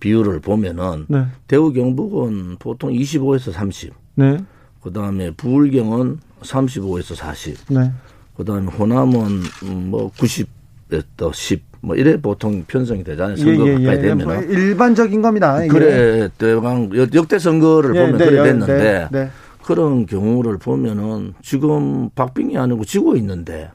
비율을 0.00 0.40
보면은 0.40 1.06
네. 1.08 1.24
대구 1.48 1.72
경북은 1.72 2.56
보통 2.58 2.92
25에서 2.92 3.52
30. 3.52 3.92
네. 4.16 4.38
그 4.82 4.92
다음에 4.92 5.30
부울경은 5.32 6.18
35에서 6.42 7.14
40. 7.14 7.56
네. 7.70 7.92
그 8.36 8.44
다음에 8.44 8.66
호남은 8.66 9.42
뭐 9.90 10.10
90에서 10.12 11.32
10. 11.32 11.64
뭐 11.80 11.96
이래 11.96 12.20
보통 12.20 12.64
편성이 12.66 13.04
되잖아요. 13.04 13.36
선거 13.36 13.66
예, 13.66 13.70
예, 13.70 13.74
가까이 13.74 13.96
예. 13.96 14.00
되면은 14.00 14.24
뭐 14.24 14.42
일반적인 14.42 15.22
겁니다. 15.22 15.66
그래 15.68 16.28
대강 16.36 16.90
역대 17.14 17.38
선거를 17.38 17.94
예, 17.94 18.00
보면 18.00 18.18
네, 18.18 18.24
그래 18.26 18.42
됐는데 18.42 18.76
네, 18.76 19.08
네. 19.10 19.30
그런 19.62 20.06
경우를 20.06 20.58
보면은 20.58 21.34
지금 21.42 22.10
박빙이 22.10 22.56
아니고 22.58 22.84
지고 22.84 23.16
있는데 23.16 23.70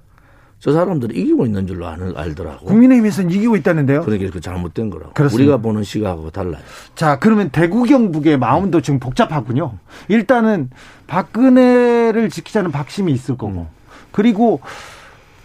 저 0.62 0.72
사람들이 0.72 1.20
이기고 1.20 1.48
있는 1.48 1.65
줄로 1.65 1.88
알더라고. 1.88 2.68
국민의힘에서는 2.68 3.32
이기고 3.32 3.56
있다는데요? 3.58 4.03
그러니까 4.03 4.30
그 4.32 4.39
잘못된 4.39 4.91
거라고. 4.91 5.13
그렇습니다. 5.13 5.53
우리가 5.53 5.58
보는 5.58 5.84
시각하고 5.84 6.30
달라요. 6.30 6.62
자, 6.94 7.18
그러면 7.18 7.50
대구 7.50 7.84
경북의 7.84 8.38
마음도 8.38 8.80
지금 8.80 9.00
복잡하군요. 9.00 9.74
일단은 10.08 10.70
박근혜를 11.08 12.30
지키자는 12.30 12.72
박심이 12.72 13.12
있을 13.12 13.38
거고. 13.38 13.62
음. 13.62 13.68
그리고 14.12 14.60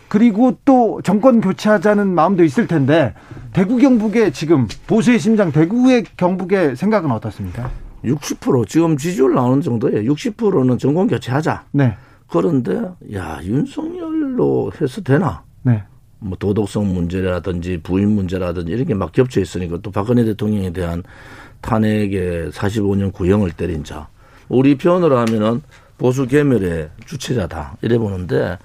그리고 0.09 0.59
또 0.67 1.01
정권 1.03 1.41
교체하자는 1.41 2.09
마음도 2.09 2.45
있을 2.45 2.67
텐데 2.67 3.15
대구 3.55 3.79
경북의 3.79 4.33
지금 4.33 4.69
보수의 4.87 5.19
심장 5.19 5.51
대구의 5.51 6.05
경북의 6.19 6.77
생각은 6.77 7.11
어떻습니까? 7.11 7.71
60% 8.05 8.69
지금 8.69 8.99
지지율 8.99 9.35
나오는 9.35 9.63
정도예요. 9.63 10.13
60%는 10.13 10.77
정권 10.77 11.07
교체하자. 11.07 11.65
네. 11.73 11.97
그런데 12.29 12.83
야 13.15 13.41
윤석열 13.43 13.96
로 14.37 14.71
해서 14.81 15.01
되나? 15.01 15.43
네. 15.63 15.83
뭐 16.19 16.37
도덕성 16.39 16.93
문제라든지 16.93 17.81
부인 17.83 18.11
문제라든지 18.11 18.73
이런 18.73 18.87
게막 18.87 19.13
겹쳐 19.13 19.41
있으니까 19.41 19.79
또 19.83 19.91
박근혜 19.91 20.25
대통령에 20.25 20.73
대한 20.73 21.03
탄핵에 21.61 22.49
45년 22.51 23.13
구형을 23.13 23.53
때린 23.53 23.85
자. 23.85 24.09
우리 24.49 24.77
표현으로 24.77 25.19
하면은 25.19 25.63
보수 25.99 26.27
개멸의 26.27 26.91
주체자다. 27.07 27.79
이래 27.83 27.99
보는데 27.99 28.59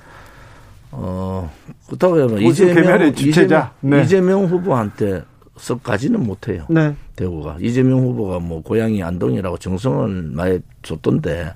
어 0.91 1.51
그렇다고 1.87 2.21
하면 2.21 2.41
이재명 2.41 3.13
주체자. 3.15 3.71
이재명, 3.81 3.97
네. 3.97 4.03
이재명 4.03 4.45
후보한테 4.45 5.23
썩가지는 5.57 6.21
못해요. 6.23 6.65
네. 6.69 6.95
대구가 7.15 7.57
이재명 7.59 7.99
후보가 7.99 8.39
뭐 8.39 8.61
고향이 8.61 9.01
안동이라고 9.01 9.57
정성을 9.57 10.31
많이 10.33 10.59
줬던데 10.81 11.53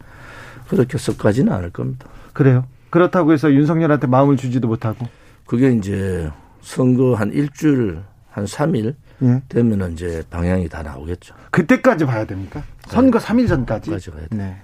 그렇게 0.67 0.97
썩가지는 0.97 1.51
않을 1.51 1.71
겁니다. 1.71 2.07
그래요? 2.33 2.65
그렇다고 2.89 3.33
해서 3.33 3.51
윤석열한테 3.51 4.07
마음을 4.07 4.37
주지도 4.37 4.67
못하고. 4.67 5.07
그게 5.45 5.71
이제 5.71 6.29
선거 6.61 7.13
한 7.15 7.31
일주일, 7.31 8.01
한 8.29 8.45
3일 8.45 8.95
예. 9.23 9.41
되면은 9.47 9.93
이제 9.93 10.23
방향이 10.29 10.67
다 10.67 10.83
나오겠죠. 10.83 11.35
그때까지 11.51 12.05
봐야 12.05 12.25
됩니까? 12.25 12.63
선거 12.87 13.19
네. 13.19 13.25
3일 13.25 13.47
전까지? 13.47 13.91
까지 13.91 14.11
봐야 14.11 14.21
돼. 14.27 14.35
네. 14.35 14.57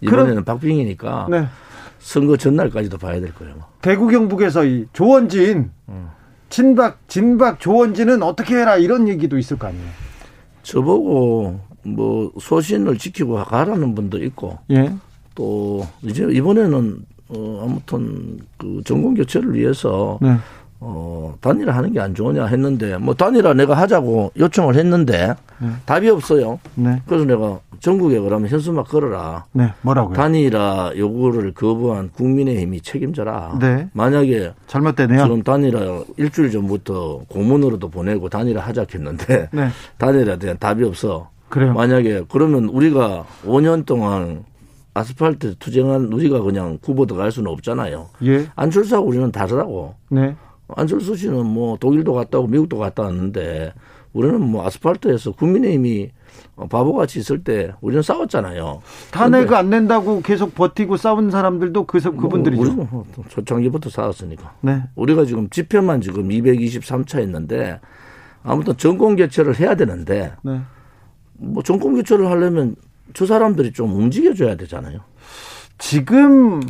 이번에는 0.00 0.44
박빙이니까 0.44 1.28
네. 1.30 1.46
선거 2.00 2.36
전날까지도 2.36 2.98
봐야 2.98 3.20
될 3.20 3.32
거예요. 3.34 3.54
뭐. 3.54 3.66
대구 3.80 4.08
경북에서 4.08 4.64
이 4.64 4.86
조원진, 4.92 5.70
음. 5.88 6.08
진박, 6.48 7.08
진박 7.08 7.60
조원진은 7.60 8.22
어떻게 8.22 8.56
해라 8.56 8.76
이런 8.76 9.08
얘기도 9.08 9.38
있을 9.38 9.58
거 9.58 9.68
아니에요. 9.68 9.86
저보고 10.62 11.60
뭐 11.84 12.32
소신을 12.40 12.98
지키고 12.98 13.44
가라는 13.44 13.94
분도 13.94 14.22
있고 14.24 14.58
예. 14.70 14.92
또 15.34 15.86
이제 16.02 16.26
이번에는 16.30 17.04
어 17.34 17.62
아무튼 17.64 18.38
그 18.58 18.82
정권 18.84 19.14
교체를 19.14 19.54
위해서 19.54 20.18
네. 20.20 20.36
어 20.80 21.34
단일화 21.40 21.74
하는 21.76 21.92
게 21.92 22.00
안 22.00 22.12
좋으냐 22.14 22.46
했는데 22.46 22.96
뭐 22.98 23.14
단일화 23.14 23.54
내가 23.54 23.74
하자고 23.74 24.32
요청을 24.36 24.74
했는데 24.76 25.34
네. 25.60 25.68
답이 25.86 26.08
없어요. 26.10 26.58
네. 26.74 27.00
그래서 27.06 27.24
내가 27.24 27.60
전국에 27.78 28.18
그러면 28.18 28.48
현수막 28.48 28.88
걸어라. 28.88 29.44
네. 29.52 29.72
뭐라고요? 29.82 30.14
단일화 30.14 30.92
요구를 30.96 31.52
거부한 31.54 32.10
국민의힘이 32.10 32.80
책임져라. 32.80 33.58
네. 33.60 33.88
만약에 33.92 34.52
잘못되네요. 34.66 35.22
그럼 35.24 35.42
단일화 35.42 36.02
일주일 36.16 36.50
전부터 36.50 37.22
고문으로도 37.28 37.88
보내고 37.88 38.28
단일화 38.28 38.60
하자 38.60 38.86
했는데 38.92 39.48
네. 39.52 39.68
단일화에 39.98 40.38
대한 40.38 40.56
답이 40.58 40.84
없어. 40.84 41.30
그래요. 41.48 41.74
만약에 41.74 42.24
그러면 42.28 42.64
우리가 42.64 43.24
5년 43.46 43.84
동안 43.86 44.44
아스팔트 44.94 45.56
투쟁한 45.58 46.12
우리가 46.12 46.40
그냥 46.42 46.78
후보도 46.82 47.16
갈 47.16 47.32
수는 47.32 47.50
없잖아요. 47.50 48.08
예. 48.24 48.46
안철수하고 48.54 49.06
우리는 49.06 49.32
다르다고. 49.32 49.94
네. 50.10 50.36
안철수 50.74 51.16
씨는 51.16 51.46
뭐 51.46 51.76
독일도 51.78 52.12
갔다 52.14 52.38
오고 52.38 52.48
미국도 52.48 52.78
갔다 52.78 53.04
왔는데 53.04 53.72
우리는 54.12 54.40
뭐 54.40 54.66
아스팔트에서 54.66 55.32
국민의힘이 55.32 56.10
바보같이 56.68 57.18
있을 57.18 57.42
때 57.42 57.72
우리는 57.80 58.02
싸웠잖아요. 58.02 58.82
탄핵을 59.10 59.54
안 59.54 59.70
낸다고 59.70 60.20
계속 60.20 60.54
버티고 60.54 60.96
싸운 60.96 61.30
사람들도 61.30 61.84
그, 61.84 61.98
뭐 62.04 62.22
그분들이죠. 62.22 62.72
뭐 62.74 63.06
초창기부터 63.28 63.90
싸웠으니까. 63.90 64.54
네. 64.60 64.82
우리가 64.94 65.24
지금 65.24 65.48
집회만 65.48 66.02
지금 66.02 66.28
223차 66.28 67.20
했는데 67.20 67.80
아무튼 68.42 68.76
정권 68.76 69.16
교체를 69.16 69.58
해야 69.58 69.74
되는데 69.74 70.32
네. 70.42 70.60
뭐 71.34 71.62
정권 71.62 71.94
교체를 71.94 72.28
하려면 72.30 72.76
저 73.14 73.26
사람들이 73.26 73.72
좀 73.72 73.94
움직여줘야 73.94 74.56
되잖아요. 74.56 75.00
지금 75.78 76.60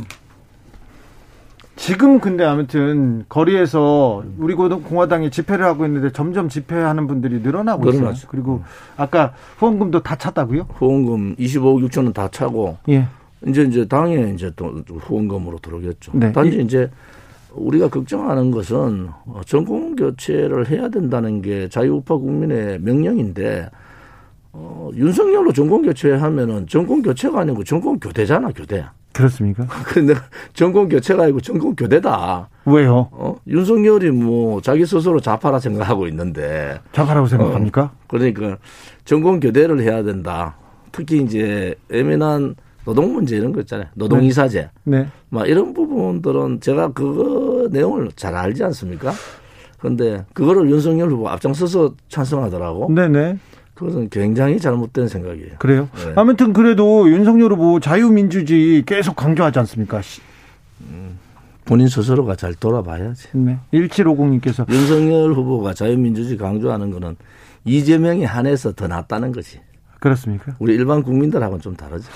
지금 1.75 2.19
근데 2.19 2.43
아무튼 2.45 3.25
거리에서 3.27 4.23
우리 4.37 4.53
공화당이 4.53 5.31
집회를 5.31 5.65
하고 5.65 5.85
있는데 5.85 6.11
점점 6.11 6.47
집회하는 6.47 7.07
분들이 7.07 7.39
늘어나고 7.39 7.89
있어요. 7.89 8.01
늘어나죠. 8.01 8.27
그리고 8.29 8.63
아까 8.95 9.33
후원금도 9.57 10.01
다 10.01 10.15
찼다고요? 10.15 10.67
후원금 10.75 11.35
25억 11.37 11.87
6천 11.89 12.03
원다 12.05 12.29
차고 12.29 12.77
예. 12.89 13.07
이제 13.47 13.63
이제 13.63 13.85
당에 13.87 14.31
이제 14.33 14.51
또 14.55 14.67
후원금으로 14.87 15.59
들어오겠죠. 15.59 16.11
네. 16.15 16.31
단지 16.31 16.61
이제 16.61 16.89
우리가 17.51 17.89
걱정하는 17.89 18.51
것은 18.51 19.09
정권 19.45 19.95
교체를 19.95 20.69
해야 20.69 20.89
된다는 20.89 21.41
게 21.41 21.67
자유우파 21.69 22.17
국민의 22.17 22.79
명령인데 22.81 23.69
어, 24.53 24.89
윤석열로 24.95 25.51
정권 25.51 25.81
교체하면은 25.81 26.67
정권 26.67 27.01
교체가 27.01 27.41
아니고 27.41 27.63
정권 27.63 27.99
교대잖아, 27.99 28.51
교대. 28.51 28.85
그렇습니까? 29.11 29.65
그런데 29.85 30.13
정권 30.53 30.89
교체가 30.89 31.23
아니고 31.23 31.41
정권 31.41 31.75
교대다. 31.75 32.49
왜요? 32.65 33.09
어? 33.11 33.35
윤석열이 33.47 34.11
뭐 34.11 34.61
자기 34.61 34.85
스스로 34.85 35.19
좌파라 35.19 35.59
생각하고 35.59 36.07
있는데. 36.07 36.79
좌파라고 36.93 37.27
생각합니까? 37.27 37.81
어, 37.81 37.91
그러니까 38.07 38.57
정권 39.05 39.39
교대를 39.39 39.81
해야 39.81 40.03
된다. 40.03 40.55
특히 40.91 41.21
이제 41.21 41.75
예민한 41.91 42.55
노동 42.85 43.13
문제 43.13 43.35
이런 43.35 43.53
거 43.53 43.61
있잖아요. 43.61 43.87
노동 43.95 44.23
이사제. 44.23 44.69
네. 44.83 44.99
네. 44.99 45.07
막 45.29 45.47
이런 45.47 45.73
부분들은 45.73 46.59
제가 46.59 46.93
그거 46.93 47.67
내용을 47.71 48.11
잘 48.15 48.35
알지 48.35 48.63
않습니까? 48.65 49.11
그런데 49.79 50.25
그거를 50.33 50.69
윤석열 50.69 51.09
후보 51.09 51.27
앞장서서 51.29 51.95
찬성하더라고. 52.07 52.91
네네. 52.93 53.37
그것은 53.83 54.09
굉장히 54.09 54.59
잘못된 54.59 55.09
생각이에요. 55.09 55.55
그래요? 55.59 55.89
네. 55.93 56.13
아무튼 56.15 56.53
그래도 56.53 57.09
윤석열 57.09 57.51
후보 57.51 57.81
자유민주주의 57.81 58.83
계속 58.83 59.15
강조하지 59.15 59.59
않습니까? 59.59 60.01
음, 60.81 61.19
본인 61.65 61.89
스스로가 61.89 62.37
잘 62.37 62.53
돌아봐야지. 62.53 63.27
네. 63.33 63.59
1750님께서 63.73 64.69
윤석열 64.71 65.33
후보가 65.33 65.73
자유민주주의 65.73 66.37
강조하는 66.37 66.91
거는 66.91 67.17
이재명이 67.65 68.23
한해서 68.23 68.71
더 68.71 68.87
낫다는 68.87 69.33
거지. 69.33 69.59
그렇습니까? 69.99 70.53
우리 70.59 70.75
일반 70.75 71.03
국민들하고는 71.03 71.61
좀 71.61 71.75
다르죠. 71.75 72.09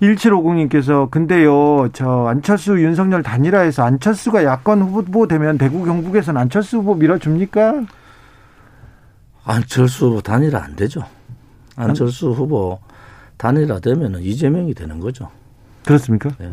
1750님께서 0.00 1.10
근데요, 1.10 1.88
저 1.92 2.26
안철수 2.26 2.80
윤석열 2.80 3.24
단일화해서 3.24 3.82
안철수가 3.82 4.44
야권 4.44 4.82
후보 4.82 5.26
되면 5.26 5.58
대구 5.58 5.84
경북에서는 5.84 6.40
안철수 6.40 6.78
후보 6.78 6.94
밀어줍니까? 6.94 7.84
안철수 9.48 10.08
후보 10.08 10.20
단일화 10.20 10.62
안 10.62 10.76
되죠. 10.76 11.02
안철수 11.74 12.30
후보 12.30 12.78
단일화 13.38 13.80
되면 13.80 14.20
이재명이 14.20 14.74
되는 14.74 15.00
거죠. 15.00 15.30
그렇습니까? 15.86 16.30
네. 16.38 16.52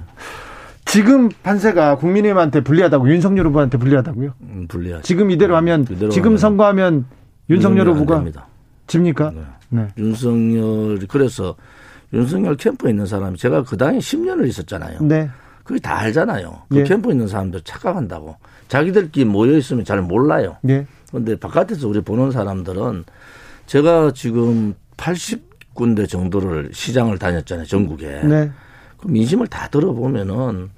지금 0.86 1.30
판세가 1.44 1.98
국민의힘한테 1.98 2.62
불리하다고 2.62 3.10
윤석열 3.10 3.48
후보한테 3.48 3.78
불리하다고요? 3.78 4.34
음, 4.42 4.66
불리하죠. 4.70 5.04
지금 5.04 5.30
이대로 5.30 5.58
하면 5.58 5.84
이대로 5.84 6.10
지금 6.10 6.28
하면 6.28 6.38
선거하면 6.38 7.06
윤석열 7.50 7.90
후보가 7.90 8.24
집니까? 8.88 9.32
네. 9.32 9.42
네. 9.70 9.88
윤석열 9.98 11.00
그래서 11.10 11.56
윤석열 12.14 12.56
캠프에 12.56 12.92
있는 12.92 13.06
사람이 13.06 13.38
제가 13.38 13.64
그 13.64 13.76
당에 13.76 13.98
10년을 13.98 14.48
있었잖아요. 14.48 15.00
네. 15.02 15.30
그게 15.66 15.80
다 15.80 15.98
알잖아요. 15.98 16.62
그 16.70 16.78
예. 16.78 16.84
캠프에 16.84 17.12
있는 17.12 17.28
사람들 17.28 17.62
착각한다고. 17.62 18.38
자기들끼리 18.68 19.26
모여 19.26 19.58
있으면 19.58 19.84
잘 19.84 20.02
몰라요. 20.02 20.58
예. 20.70 20.86
근데 21.16 21.36
바깥에서 21.38 21.88
우리 21.88 22.02
보는 22.02 22.32
사람들은 22.32 23.06
제가 23.66 24.12
지금 24.14 24.76
80군데 24.98 26.08
정도를 26.08 26.70
시장을 26.74 27.18
다녔잖아요, 27.18 27.66
전국에. 27.66 28.22
네. 28.24 28.52
그 28.98 29.08
민심을 29.08 29.48
다 29.48 29.68
들어보면은 29.70 30.70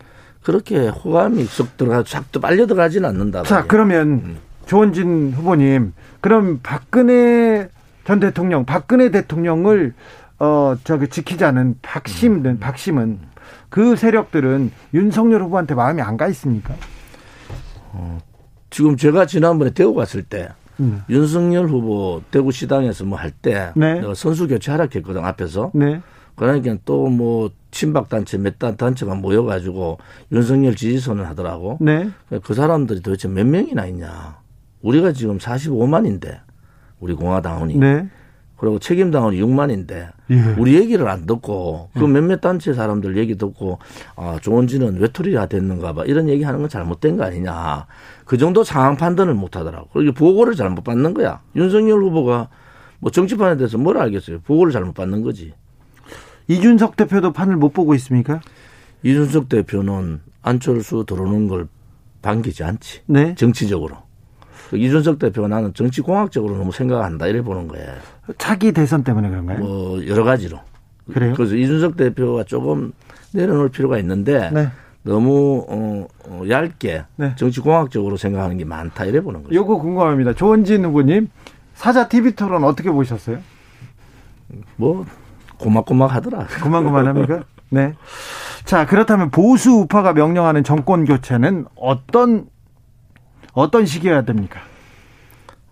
그렇게 0.43 0.87
호감이 0.87 1.43
쏙 1.45 1.75
들어가, 1.75 2.03
싹 2.05 2.31
빨려 2.39 2.65
들어가지는 2.67 3.09
않는다. 3.09 3.43
자, 3.43 3.65
그러면 3.67 4.07
음. 4.07 4.37
조원진 4.65 5.33
후보님, 5.35 5.93
그럼 6.21 6.59
박근혜 6.63 7.69
전 8.05 8.19
대통령, 8.19 8.63
박근혜 8.65 9.09
대통령을 9.11 9.93
어 10.39 10.75
저기 10.83 11.07
지키자는 11.07 11.79
박심은 11.81 12.45
음. 12.45 12.59
박심은 12.59 13.19
그 13.69 13.95
세력들은 13.95 14.71
윤석열 14.93 15.41
후보한테 15.43 15.73
마음이 15.73 16.01
안 16.01 16.15
가 16.15 16.27
있습니까? 16.27 16.75
어, 17.91 18.19
지금 18.69 18.97
제가 18.97 19.25
지난번에 19.25 19.71
대구 19.71 19.93
갔을 19.95 20.23
때 20.23 20.49
음. 20.79 21.03
윤석열 21.09 21.67
후보 21.67 22.21
대구 22.31 22.51
시당에서 22.51 23.05
뭐 23.05 23.17
할때 23.17 23.71
네. 23.75 24.01
선수 24.15 24.47
교체 24.47 24.71
하락했거든 24.71 25.23
앞에서. 25.23 25.71
네. 25.73 26.01
그러니까 26.35 26.77
또 26.85 27.09
뭐 27.09 27.49
친박 27.71 28.09
단체 28.09 28.37
몇 28.37 28.59
단 28.59 28.75
단체가 28.77 29.15
모여가지고 29.15 29.97
윤석열 30.31 30.75
지지 30.75 30.99
선을 30.99 31.27
하더라고. 31.29 31.77
네. 31.81 32.09
그 32.43 32.53
사람들이 32.53 33.01
도대체 33.01 33.27
몇 33.27 33.45
명이나 33.45 33.85
있냐. 33.87 34.37
우리가 34.81 35.11
지금 35.13 35.37
45만인데 35.39 36.39
우리 36.99 37.13
공화당원이. 37.13 37.75
네. 37.75 38.07
그리고 38.57 38.79
책임당원이 38.79 39.39
6만인데 39.39 40.09
예. 40.31 40.55
우리 40.57 40.75
얘기를 40.75 41.07
안 41.07 41.25
듣고 41.25 41.89
그 41.93 42.03
예. 42.03 42.07
몇몇 42.07 42.41
단체 42.41 42.73
사람들 42.73 43.15
얘기 43.17 43.37
듣고 43.37 43.79
아 44.15 44.39
조원진은 44.41 44.99
외톨이가 44.99 45.45
됐는가 45.45 45.93
봐 45.93 46.03
이런 46.05 46.27
얘기하는 46.27 46.59
건 46.59 46.69
잘못된 46.69 47.17
거 47.17 47.23
아니냐 47.23 47.85
그 48.25 48.37
정도 48.37 48.63
상황 48.63 48.97
판단을 48.97 49.35
못 49.35 49.55
하더라고 49.55 49.87
그리고 49.93 50.13
보고를 50.13 50.55
잘못 50.55 50.83
받는 50.83 51.13
거야 51.13 51.41
윤석열 51.55 52.01
후보가 52.01 52.49
뭐 52.99 53.11
정치판에 53.11 53.57
대해서 53.57 53.77
뭘 53.77 53.97
알겠어요 53.97 54.39
보고를 54.39 54.73
잘못 54.73 54.95
받는 54.95 55.21
거지 55.21 55.53
이준석 56.47 56.95
대표도 56.95 57.33
판을 57.33 57.57
못 57.57 57.73
보고 57.73 57.93
있습니까? 57.95 58.39
이준석 59.03 59.49
대표는 59.49 60.21
안철수 60.41 61.05
들어오는 61.05 61.47
걸 61.47 61.67
반기지 62.21 62.63
않지 62.63 63.01
네? 63.05 63.35
정치적으로 63.35 63.97
그 63.97 64.01
이준석 64.75 65.19
대표가 65.19 65.47
나는 65.47 65.73
정치공학적으로 65.73 66.57
너무 66.57 66.71
생각한다 66.71 67.27
이래 67.27 67.41
보는 67.41 67.67
거예요. 67.67 67.87
차기 68.37 68.71
대선 68.71 69.03
때문에 69.03 69.29
그런가요? 69.29 69.59
뭐 69.59 70.05
여러 70.07 70.23
가지로. 70.23 70.59
그래요? 71.13 71.33
그래서 71.35 71.55
이준석 71.55 71.95
대표가 71.95 72.43
조금 72.43 72.91
내려놓을 73.31 73.69
필요가 73.69 73.97
있는데 73.99 74.49
네. 74.51 74.67
너무 75.03 75.65
어, 75.69 76.07
어 76.25 76.43
얇게 76.49 77.05
네. 77.15 77.35
정치공학적으로 77.37 78.17
생각하는 78.17 78.57
게 78.57 78.65
많다 78.65 79.05
이래 79.05 79.21
보는 79.21 79.43
거죠. 79.43 79.55
요거 79.55 79.77
궁금합니다. 79.77 80.33
조원진 80.33 80.83
후보님 80.85 81.29
사자 81.73 82.07
TV 82.07 82.33
토론 82.33 82.63
어떻게 82.63 82.91
보셨어요? 82.91 83.39
뭐 84.75 85.05
고막고막 85.59 86.13
하더라. 86.13 86.47
고만고만합니까? 86.61 87.43
네. 87.69 87.93
자 88.65 88.85
그렇다면 88.85 89.29
보수 89.29 89.71
우파가 89.71 90.13
명령하는 90.13 90.63
정권 90.63 91.05
교체는 91.05 91.65
어떤 91.75 92.47
어떤 93.57 93.87
시기여야 93.87 94.21
됩니까? 94.21 94.59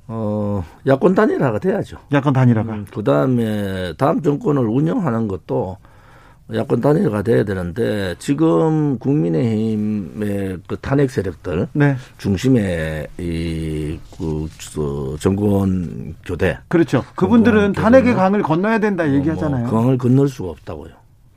어, 0.08 0.66
야권 0.88 1.14
단일화가 1.14 1.60
돼야죠. 1.60 1.98
야권 2.12 2.34
단일화가. 2.34 2.74
음, 2.74 2.86
그 2.92 3.04
다음에 3.04 3.94
다음 3.98 4.24
정권을 4.24 4.64
운영하는 4.64 5.28
것도 5.28 5.78
야권 6.52 6.82
단일화가 6.82 7.22
돼야 7.22 7.44
되는데 7.44 8.16
지금 8.18 8.98
국민의힘의 8.98 10.60
그 10.68 10.78
탄핵 10.78 11.12
세력들 11.12 11.68
네. 11.74 11.96
중심의 12.18 13.08
이그 13.20 14.48
그 14.74 15.18
정권 15.20 16.16
교대 16.26 16.58
그렇죠. 16.68 17.04
그분들은 17.16 17.74
탄핵의 17.74 18.16
강을 18.16 18.42
건너야 18.42 18.80
된다 18.80 19.12
얘기하잖아요. 19.12 19.68
뭐 19.68 19.80
강을 19.80 20.00
건널 20.00 20.28
수가 20.28 20.50
없다고요. 20.50 20.92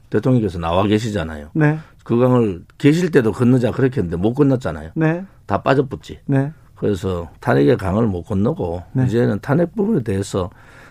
대통령께서 0.09 0.59
나와 0.59 0.85
계시잖아요. 0.85 1.51
네. 1.53 1.79
그 2.05 2.19
강을 2.19 2.65
계실 2.79 3.11
때도 3.11 3.33
건너자 3.33 3.71
그렇게 3.71 4.01
했는데 4.01 4.17
못 4.17 4.33
건넜잖아요. 4.33 4.93
네. 4.95 5.25
다 5.49 5.63
빠져붙지. 5.63 6.21
네. 6.27 6.53
그래서 6.77 7.29
탄핵의 7.41 7.77
강을 7.77 8.07
못 8.07 8.23
건너고 8.23 8.83
네. 8.93 9.07
이제는 9.07 9.41
탄핵 9.41 9.75
부분에 9.75 10.05
대해서 10.05 10.51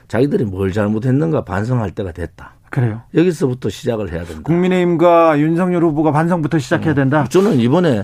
자기들이 0.10 0.46
뭘 0.46 0.74
잘못했는가 0.74 1.46
반성할 1.46 1.92
때가 1.92 2.12
됐다. 2.12 2.56
그래요. 2.70 3.04
여기서부터 3.14 3.70
시작을 3.70 4.12
해야 4.12 4.26
된다. 4.26 4.42
국민의힘과 4.44 5.40
윤석열 5.40 5.84
후보가 5.84 6.12
반성부터 6.12 6.60
시작해야 6.60 6.92
어, 6.92 6.96
된다. 6.96 7.26
저는 7.30 7.60
이번에 7.60 8.04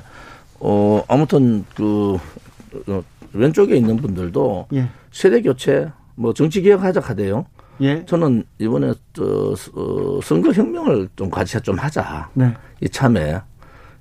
어 0.60 1.04
아무튼 1.10 1.66
그 1.76 2.18
어, 2.88 3.04
왼쪽에 3.34 3.76
있는 3.76 3.98
분들도 3.98 4.68
예. 4.74 4.88
세대 5.12 5.42
교체 5.42 5.92
뭐 6.16 6.34
정치 6.34 6.62
개혁하자 6.62 7.02
하대요. 7.02 7.46
예. 7.82 8.06
저는 8.06 8.44
이번에 8.60 8.94
저 9.12 9.56
어, 9.74 10.20
선거 10.24 10.52
혁명을 10.52 11.10
좀 11.16 11.30
같이 11.30 11.60
좀 11.62 11.78
하자. 11.78 12.30
네. 12.36 12.54
이참에 12.80 13.42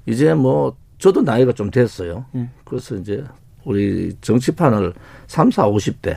이제 0.06 0.34
뭐 0.34 0.76
저도 1.02 1.22
나이가 1.22 1.50
좀 1.50 1.68
됐어요. 1.68 2.26
예. 2.36 2.48
그래서 2.64 2.94
이제 2.94 3.24
우리 3.64 4.14
정치판을 4.20 4.92
3, 5.26 5.50
4, 5.50 5.68
50대 5.68 6.16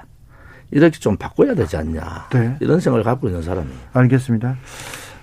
이렇게 0.70 1.00
좀 1.00 1.18
바꿔야 1.18 1.56
되지 1.56 1.76
않냐. 1.76 2.28
네. 2.32 2.56
이런 2.60 2.80
생각을 2.80 3.04
갖고 3.04 3.28
있는 3.28 3.42
사람이에요. 3.42 3.76
알겠습니다. 3.94 4.58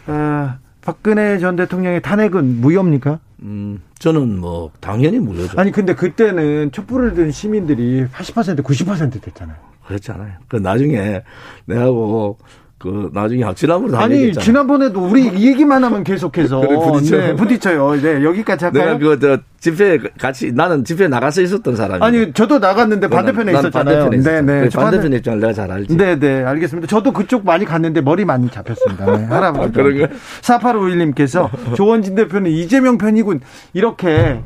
아, 0.06 0.58
박근혜 0.80 1.38
전 1.38 1.54
대통령의 1.54 2.02
탄핵은 2.02 2.60
무효입니까? 2.60 3.20
음, 3.42 3.80
저는 4.00 4.40
뭐 4.40 4.72
당연히 4.80 5.20
무효죠. 5.20 5.60
아니 5.60 5.70
근데 5.70 5.94
그때는 5.94 6.72
촛불을 6.72 7.14
든 7.14 7.30
시민들이 7.30 8.04
80% 8.08 8.64
90% 8.64 9.22
됐잖아요. 9.22 9.56
그렇잖아요. 9.86 10.32
그 10.48 10.56
나중에 10.56 11.22
내하고 11.66 12.36
그 12.82 13.10
나중에 13.12 13.44
확실함으로 13.44 13.96
아니 13.96 14.14
얘기했잖아. 14.16 14.44
지난번에도 14.44 15.00
우리 15.06 15.22
이 15.28 15.46
얘기만 15.46 15.84
하면 15.84 16.02
계속해서 16.02 16.58
그래, 16.66 16.76
부딪혀. 16.76 17.16
네, 17.16 17.34
부딪혀요. 17.36 18.00
네, 18.02 18.24
여기까지 18.24 18.64
할까요? 18.64 18.84
내가 18.84 18.98
그저 18.98 19.38
집회 19.60 19.98
같이 20.18 20.50
나는 20.50 20.84
집회 20.84 21.06
나가서 21.06 21.40
있었던 21.42 21.76
사람이 21.76 22.02
아니 22.02 22.32
저도 22.32 22.58
나갔는데 22.58 23.06
반대편에 23.06 23.52
있었잖아요. 23.52 24.10
반대편에 24.10 24.42
네, 24.42 24.62
네. 24.64 24.68
반대편 24.68 25.12
입장을 25.12 25.38
내가 25.38 25.52
잘 25.52 25.70
알지. 25.70 25.96
네, 25.96 26.18
네, 26.18 26.42
알겠습니다. 26.42 26.88
저도 26.88 27.12
그쪽 27.12 27.44
많이 27.44 27.64
갔는데 27.64 28.00
머리 28.00 28.24
많이 28.24 28.50
잡혔습니다. 28.50 29.06
네, 29.16 29.24
할아버지. 29.32 29.68
아, 29.68 29.70
그런 29.70 29.98
거. 29.98 30.08
4851님께서 30.40 31.48
조원진 31.76 32.16
대표는 32.16 32.50
이재명 32.50 32.98
편이군 32.98 33.40
이렇게 33.72 34.40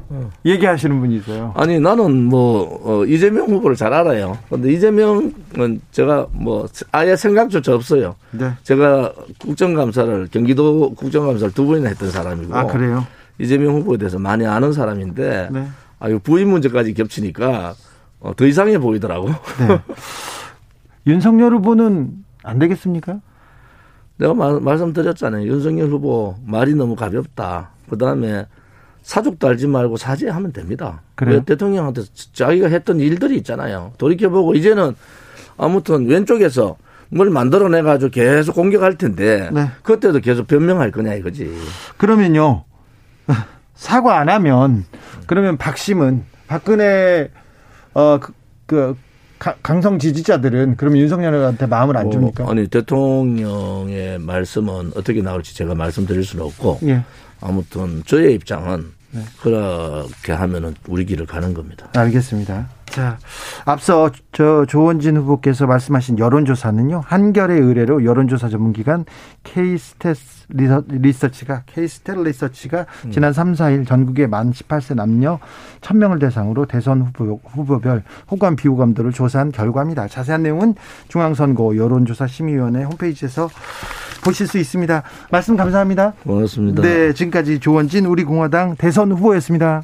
얘기하시는 0.44 1.01
분이 1.01 1.16
있어요. 1.16 1.55
아니 1.57 1.81
나는 1.81 2.25
뭐 2.25 2.81
어, 2.85 3.05
이재명 3.07 3.46
후보를 3.46 3.75
잘 3.77 3.94
알아요. 3.94 4.37
근데 4.51 4.70
이재명은 4.72 5.33
제가 5.92 6.27
뭐 6.33 6.66
아예 6.92 7.16
생각조차 7.16 7.75
없어요. 7.75 8.16
네. 8.38 8.53
제가 8.62 9.12
국정감사를 9.38 10.29
경기도 10.31 10.94
국정감사를 10.94 11.55
두 11.55 11.66
번이나 11.66 11.88
했던 11.88 12.11
사람이고. 12.11 12.55
아 12.55 12.66
그래요? 12.66 13.07
이재명 13.38 13.75
후보에 13.77 13.99
대해서 13.99 14.18
많이 14.18 14.46
아는 14.46 14.72
사람인데 14.72 15.49
네. 15.53 15.68
아유 15.99 16.18
부인 16.18 16.49
문제까지 16.49 16.94
겹치니까 16.94 17.75
어, 18.20 18.35
더 18.35 18.46
이상해 18.46 18.79
보이더라고. 18.79 19.29
네. 19.29 19.81
윤석열 21.07 21.55
후보는 21.55 22.25
안 22.42 22.59
되겠습니까? 22.59 23.20
내가 24.18 24.35
마, 24.35 24.59
말씀드렸잖아요. 24.59 25.46
윤석열 25.46 25.88
후보 25.88 26.37
말이 26.44 26.75
너무 26.75 26.96
가볍다. 26.96 27.70
그 27.88 27.99
다음에 27.99 28.46
사족도 29.03 29.46
알지 29.46 29.68
말고 29.68 29.96
사죄하면 29.96 30.53
됩니다. 30.53 31.03
그래요? 31.14 31.42
대통령한테 31.44 32.03
자기가 32.33 32.68
했던 32.68 32.99
일들이 32.99 33.37
있잖아요. 33.37 33.92
돌이켜보고 33.99 34.55
이제는 34.55 34.96
아무튼 35.57 36.07
왼쪽에서 36.07 36.77
뭘 37.11 37.31
만들어내 37.31 37.83
가지고 37.83 38.11
계속 38.11 38.55
공격할 38.55 38.99
텐데 38.99 39.51
네. 39.53 39.71
그때도 39.83 40.21
계속 40.21 40.47
변명할 40.47 40.90
거냐 40.90 41.14
이거지. 41.14 41.51
그러면요 41.97 42.64
사과 43.75 44.19
안 44.19 44.29
하면 44.29 44.85
그러면 45.27 45.57
박심은 45.57 46.25
박근혜 46.47 47.31
어그 47.92 48.33
그, 48.66 48.97
강성 49.62 49.99
지지자들은 49.99 50.77
그럼 50.77 50.97
윤석열한테 50.97 51.66
마음을 51.66 51.97
안 51.97 52.05
뭐, 52.05 52.12
줍니까? 52.12 52.45
어, 52.45 52.51
아니 52.51 52.66
대통령의 52.69 54.19
말씀은 54.19 54.92
어떻게 54.97 55.21
나올지 55.21 55.55
제가 55.55 55.75
말씀드릴 55.75 56.25
수는 56.25 56.45
없고 56.47 56.81
예. 56.85 57.05
아무튼 57.40 58.03
저의 58.07 58.35
입장은 58.35 58.92
네. 59.11 59.21
그렇게 59.40 60.33
하면은 60.33 60.75
우리 60.88 61.05
길을 61.05 61.27
가는 61.27 61.53
겁니다. 61.55 61.88
알겠습니다. 61.95 62.69
자, 62.87 63.18
앞서 63.64 64.11
저 64.33 64.64
조원진 64.66 65.16
후보께서 65.18 65.66
말씀하신 65.66 66.18
여론조사는요, 66.18 67.03
한결의 67.05 67.61
의뢰로 67.61 68.05
여론조사 68.05 68.49
전문기관 68.49 69.05
케이스테스 69.42 70.46
리서치가, 70.49 71.62
케이스텔 71.66 72.22
리서치가 72.22 72.87
음. 73.05 73.11
지난 73.11 73.33
3, 73.33 73.55
4일 73.55 73.87
전국의 73.87 74.29
만 74.29 74.53
18세 74.53 74.94
남녀 74.94 75.40
1000명을 75.81 76.20
대상으로 76.20 76.66
대선 76.66 77.03
후보, 77.03 77.40
후보별 77.44 78.05
호감 78.31 78.57
비호감도를 78.57 79.12
조사한 79.12 79.51
결과입니다. 79.51 80.09
자세한 80.09 80.42
내용은 80.42 80.75
중앙선거 81.09 81.77
여론조사 81.77 82.27
심의위원회 82.27 82.85
홈페이지에서 82.85 83.51
보실 84.25 84.46
수 84.46 84.59
있습니다. 84.59 85.03
말씀 85.31 85.57
감사합니다. 85.57 86.14
고맙습니다. 86.25 86.83
네, 86.83 87.12
지금까지 87.12 87.61
조원진 87.61 88.07
우리 88.07 88.25
공화당 88.25 88.77
대선 88.77 89.12
후보였습니다. 89.12 89.83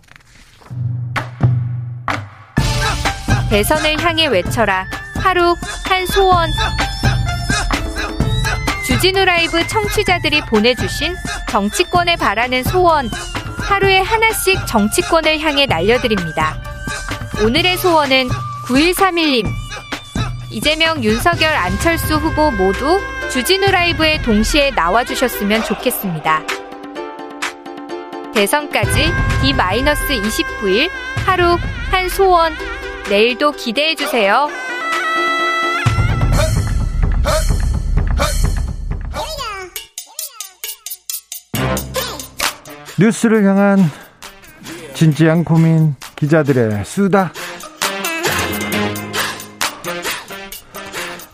대선을 3.52 4.02
향해 4.02 4.28
외쳐라. 4.28 4.86
하루 5.20 5.54
한 5.84 6.06
소원. 6.06 6.48
주진우 8.86 9.26
라이브 9.26 9.66
청취자들이 9.66 10.40
보내주신 10.46 11.14
정치권에 11.50 12.16
바라는 12.16 12.62
소원. 12.62 13.10
하루에 13.58 14.00
하나씩 14.00 14.66
정치권을 14.66 15.40
향해 15.40 15.66
날려드립니다. 15.66 16.56
오늘의 17.44 17.76
소원은 17.76 18.30
9131님. 18.68 19.46
이재명, 20.48 21.04
윤석열, 21.04 21.54
안철수 21.54 22.14
후보 22.14 22.50
모두 22.52 23.02
주진우 23.30 23.70
라이브에 23.70 24.22
동시에 24.22 24.70
나와주셨으면 24.70 25.64
좋겠습니다. 25.64 26.42
대선까지 28.32 29.12
D-29일 29.42 30.88
하루 31.26 31.58
한 31.90 32.08
소원 32.08 32.56
내일도 33.08 33.52
기대해 33.52 33.94
주세요. 33.94 34.48
뉴스를 42.98 43.44
향한 43.44 43.78
진지한 44.94 45.44
고민 45.44 45.94
기자들의 46.16 46.84
수다. 46.84 47.32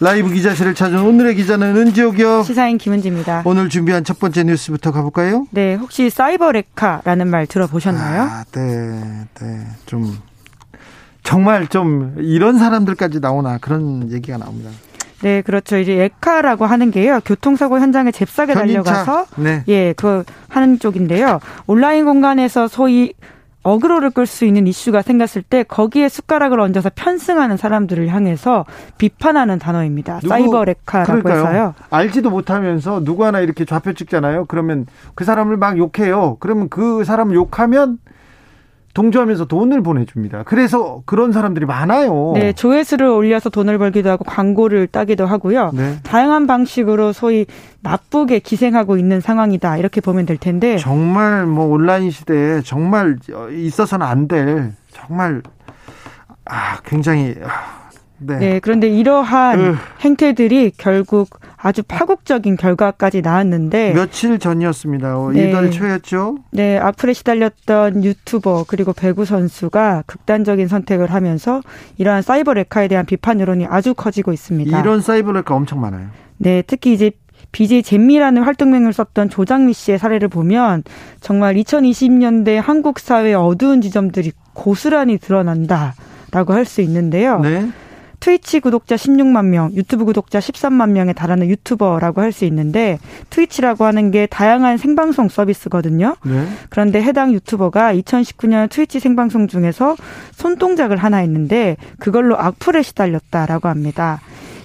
라이브 0.00 0.31
기자실을 0.33 0.76
찾은 0.76 1.00
오늘의 1.00 1.35
기자는 1.35 1.76
은지옥이요. 1.76 2.44
시사인 2.44 2.78
김은지입니다. 2.78 3.42
오늘 3.44 3.68
준비한 3.68 4.04
첫 4.04 4.20
번째 4.20 4.44
뉴스부터 4.44 4.92
가볼까요? 4.92 5.46
네, 5.50 5.74
혹시 5.74 6.09
사이버 6.09 6.52
레카라는 6.52 7.26
말 7.26 7.48
들어보셨나요? 7.48 8.22
아, 8.22 8.44
네, 8.52 9.26
네, 9.40 9.66
좀 9.87 10.16
정말 11.29 11.67
좀 11.67 12.14
이런 12.17 12.57
사람들까지 12.59 13.21
나오나 13.21 13.59
그런 13.59 14.11
얘기가 14.11 14.38
나옵니다. 14.38 14.71
네, 15.21 15.43
그렇죠. 15.43 15.77
이제 15.77 16.05
에카라고 16.05 16.64
하는 16.64 16.91
게요. 16.91 17.21
교통사고 17.23 17.81
현장에 17.81 18.11
잽싸게 18.12 18.55
달려가서 18.55 19.27
네. 19.37 19.62
예, 19.69 19.93
그 19.93 20.25
하는 20.49 20.79
쪽인데요. 20.79 21.41
온라인 21.67 22.07
공간에서 22.07 22.67
소위 22.67 23.12
어그로를 23.62 24.09
끌 24.09 24.25
수 24.25 24.47
있는 24.47 24.67
이슈가 24.67 25.03
생겼을 25.03 25.43
때 25.43 25.64
거기에 25.64 26.09
숟가락을 26.09 26.61
얹어서 26.61 26.91
편승하는 26.95 27.59
사람들을 27.59 28.09
향해서 28.09 28.64
비판하는 28.97 29.59
단어입니다. 29.59 30.21
누구, 30.21 30.29
사이버 30.29 30.64
레카라고. 30.64 31.29
해서요. 31.29 31.75
알지도 31.91 32.31
못하면서 32.31 33.05
누구 33.05 33.27
하나 33.27 33.41
이렇게 33.41 33.67
좌표 33.67 33.93
찍잖아요. 33.93 34.47
그러면 34.47 34.87
그 35.14 35.27
사람을 35.27 35.59
막 35.59 35.77
욕해요. 35.77 36.38
그러면 36.41 36.71
그 36.71 37.05
사람 37.05 37.35
욕하면 37.35 37.99
동조하면서 39.03 39.45
돈을 39.45 39.81
보내줍니다. 39.81 40.43
그래서 40.43 41.03
그런 41.07 41.31
사람들이 41.31 41.67
많아요. 41.67 42.33
네, 42.35 42.53
조회수를 42.53 43.07
올려서 43.07 43.49
돈을 43.49 43.79
벌기도 43.79 44.11
하고 44.11 44.25
광고를 44.25 44.89
따기도 44.89 45.25
하고요. 45.25 45.71
네. 45.73 45.95
다양한 46.03 46.49
방식으로 46.49 47.13
소위 47.13 47.47
나쁘게 47.83 48.41
기생하고 48.41 48.97
있는 48.99 49.21
상황이다 49.21 49.77
이렇게 49.77 50.01
보면 50.01 50.27
될 50.27 50.37
텐데 50.37 50.79
정말 50.79 51.47
뭐 51.47 51.67
온라인 51.67 52.11
시대에 52.11 52.61
정말 52.63 53.19
있어서는 53.53 54.05
안 54.05 54.27
될 54.27 54.73
정말 54.93 55.43
아 56.45 56.79
굉장히 56.85 57.37
네. 58.18 58.38
네. 58.38 58.61
그런데 58.61 58.88
이러한 58.88 59.61
으. 59.61 59.76
행태들이 60.00 60.72
결국 60.76 61.40
아주 61.57 61.83
파국적인 61.83 62.57
결과까지 62.57 63.20
나왔는데 63.22 63.92
며칠 63.94 64.38
전이었습니다. 64.38 65.18
어, 65.18 65.31
네. 65.33 65.50
이달 65.50 65.70
초였죠. 65.70 66.38
네, 66.50 66.78
악플에 66.78 67.12
시달렸던 67.12 68.04
유튜버 68.04 68.64
그리고 68.68 68.92
배구 68.92 69.24
선수가 69.24 70.04
극단적인 70.07 70.68
선택을 70.68 71.12
하면서 71.12 71.61
이러한 71.96 72.22
사이버 72.22 72.54
레카에 72.54 72.88
대한 72.88 73.07
비판 73.07 73.40
여론이 73.40 73.66
아주 73.66 73.94
커지고 73.94 74.33
있습니다. 74.33 74.81
이런 74.81 75.00
사이버 75.00 75.33
레카 75.33 75.54
엄청 75.54 75.81
많아요. 75.81 76.07
네, 76.38 76.62
특히 76.66 76.92
이제 76.92 77.11
BJ 77.52 77.83
잼미라는 77.83 78.42
활동명을 78.42 78.92
썼던 78.92 79.31
조장미 79.31 79.72
씨의 79.72 79.98
사례를 79.98 80.28
보면 80.28 80.83
정말 81.20 81.54
2020년대 81.54 82.57
한국 82.61 82.98
사회의 82.98 83.35
어두운 83.35 83.81
지점들이 83.81 84.33
고스란히 84.52 85.18
드러난다라고 85.18 86.52
할 86.52 86.64
수 86.66 86.81
있는데요. 86.83 87.40
네. 87.40 87.68
트위치 88.20 88.61
구독자 88.61 88.96
16만 88.96 89.46
명, 89.46 89.72
유튜브 89.74 90.04
구독자 90.04 90.38
13만 90.38 90.90
명에 90.90 91.12
달하는 91.12 91.48
유튜버라고 91.48 92.20
할 92.20 92.33
수 92.33 92.44
있는데 92.44 92.98
트위치라고 93.31 93.85
하는 93.85 94.11
게 94.11 94.26
다양한 94.26 94.76
생방송 94.76 95.28
서비스거든요. 95.28 96.16
네. 96.24 96.46
그런데 96.68 97.02
해당 97.02 97.33
유튜버가 97.33 97.94
2019년 97.94 98.70
트위치 98.70 99.00
생방송 99.00 99.48
중에서 99.48 99.96
손동작을 100.33 100.96
하나 100.98 101.18
했는데 101.18 101.76
그걸로 101.98 102.38
악플에 102.38 102.83
시달렸다라고 102.83 103.68
합니다. 103.68 104.20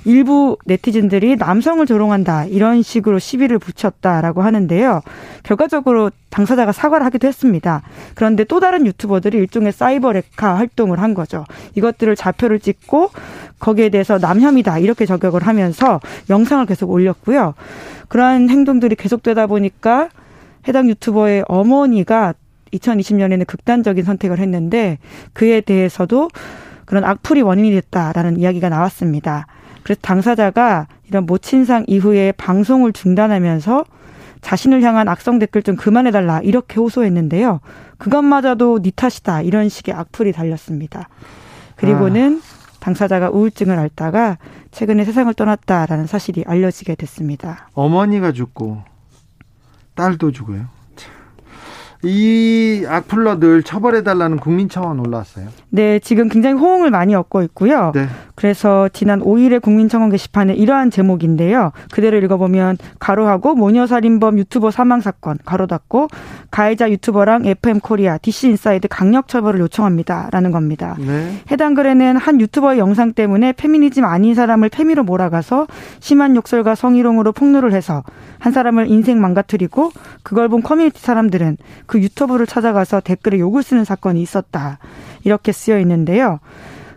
일부 0.06 0.58
네티즌들이 0.66 1.38
남성을 1.38 1.86
조롱한다 1.86 2.46
이런 2.46 2.82
식으로 2.82 3.20
시비를 3.20 3.60
붙였다라고 3.60 4.42
하는데요. 4.42 5.02
결과적으로 5.44 6.12
당사자가 6.30 6.72
사과를 6.72 7.06
하기도 7.06 7.28
했습니다. 7.28 7.82
그런데 8.16 8.44
또 8.44 8.60
다른 8.60 8.86
유튜버들이 8.86 9.38
일종의 9.38 9.72
사이버 9.72 10.12
레카 10.12 10.58
활동을 10.58 11.00
한 11.00 11.14
거죠. 11.14 11.46
이것들을 11.76 12.16
좌표를 12.16 12.60
찍고 12.60 13.12
거기에 13.60 13.90
대해서 13.90 14.18
남혐이다 14.18 14.80
이렇게 14.80 15.06
저격을 15.06 15.46
하면서 15.46 16.00
영상을 16.30 16.66
계속 16.66 16.90
올렸고요. 16.90 17.54
그러한 18.10 18.50
행동들이 18.50 18.96
계속되다 18.96 19.48
보니까 19.48 20.10
해당 20.68 20.90
유튜버의 20.90 21.46
어머니가 21.48 22.34
2020년에는 22.74 23.46
극단적인 23.46 24.04
선택을 24.04 24.40
했는데 24.40 24.98
그에 25.34 25.62
대해서도 25.62 26.30
그런 26.86 27.04
악플이 27.04 27.42
원인이 27.42 27.72
됐다라는 27.72 28.38
이야기가 28.40 28.70
나왔습니다. 28.70 29.48
그래서 29.84 30.00
당사자가 30.02 30.88
이런 31.08 31.26
모친상 31.26 31.86
이후에 31.88 32.32
방송을 32.34 32.94
중단하면서 32.94 33.86
자신을 34.42 34.82
향한 34.82 35.08
악성 35.08 35.40
댓글 35.40 35.64
좀 35.64 35.76
그만해달라 35.76 36.42
이렇게 36.42 36.80
호소했는데요. 36.80 37.62
그것마저도 37.98 38.80
니 38.82 38.92
탓이다 38.92 39.42
이런 39.42 39.70
식의 39.70 39.96
악플이 39.96 40.34
달렸습니다. 40.34 41.08
그리고는 41.76 42.42
아. 42.44 42.64
당사자가 42.80 43.30
우울증을 43.30 43.80
앓다가 43.80 44.38
최근에 44.72 45.06
세상을 45.06 45.34
떠났다라는 45.34 46.06
사실이 46.06 46.44
알려지게 46.46 46.96
됐습니다. 46.96 47.70
어머니가 47.74 48.34
죽고 48.34 48.84
딸도 49.96 50.32
죽어요. 50.32 50.66
이 52.04 52.86
악플러들 52.88 53.64
처벌해달라는 53.64 54.38
국민 54.38 54.68
청원 54.68 55.00
올라왔어요. 55.00 55.48
네, 55.70 56.00
지금 56.00 56.28
굉장히 56.28 56.60
호응을 56.60 56.92
많이 56.92 57.16
얻고 57.16 57.44
있고요. 57.44 57.92
네. 57.96 58.08
그래서 58.36 58.90
지난 58.92 59.22
5일에 59.22 59.62
국민 59.62 59.88
청원 59.88 60.10
게시판에 60.10 60.54
이러한 60.54 60.92
제목인데요. 60.92 61.72
그대로 61.92 62.18
읽어보면 62.18 62.78
가로하고 63.00 63.56
모녀살인범 63.56 64.38
유튜버 64.38 64.72
사망 64.72 65.00
사건 65.00 65.38
가로 65.46 65.66
닫고 65.68 66.08
가해자 66.52 66.90
유튜버랑 66.90 67.46
FM 67.46 67.80
코리아 67.80 68.18
DC 68.18 68.48
인사이드 68.50 68.88
강력 68.90 69.28
처벌을 69.30 69.62
요청합니다라는 69.62 70.52
겁니다. 70.52 70.98
네. 71.00 71.38
해당 71.52 71.74
글에는 71.74 72.18
한 72.18 72.42
유튜버의 72.42 72.80
영상 72.80 73.14
때문에 73.14 73.54
페미니즘 73.54 74.04
아닌 74.04 74.36
사람을 74.36 74.70
페미로 74.70 75.04
몰아가서 75.04 75.68
심한 76.00 76.36
욕설과 76.36 76.76
성희롱으로 76.76 77.32
폭로를 77.32 77.72
해서 77.72 78.04
한 78.40 78.52
사람을 78.52 78.88
인생 78.88 79.22
망가뜨리고 79.22 79.92
그걸 80.22 80.50
본 80.50 80.62
커뮤니티 80.62 81.00
사람들은 81.00 81.58
그 81.94 82.02
유튜브를 82.02 82.48
찾아가서 82.48 83.02
댓글에 83.02 83.38
욕을 83.38 83.62
쓰는 83.62 83.86
사건이 83.86 84.20
있었다. 84.20 84.80
이렇게 85.24 85.52
쓰여 85.52 85.78
있는데요. 85.82 86.40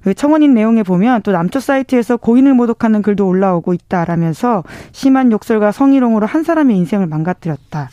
그 0.02 0.14
청원인 0.14 0.54
내용에 0.54 0.84
보면 0.84 1.20
또 1.20 1.32
남초 1.32 1.60
사이트에서 1.60 2.16
고인을 2.16 2.54
모독하는 2.54 3.02
글도 3.02 3.28
올라오고 3.28 3.74
있다라면서 3.74 4.64
심한 4.92 5.32
욕설과 5.32 5.70
성희롱으로 5.70 6.24
한 6.24 6.44
사람의 6.44 6.78
인생을 6.78 7.08
망가뜨렸다. 7.08 7.90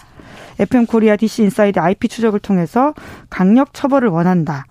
FM 0.59 0.85
코리아 0.85 1.17
DC 1.17 1.43
인사이드 1.43 1.77
IP 1.77 2.07
추적을 2.07 2.39
통해서 2.39 2.93
강력 3.29 3.73
처벌을 3.73 4.07
원한다. 4.07 4.63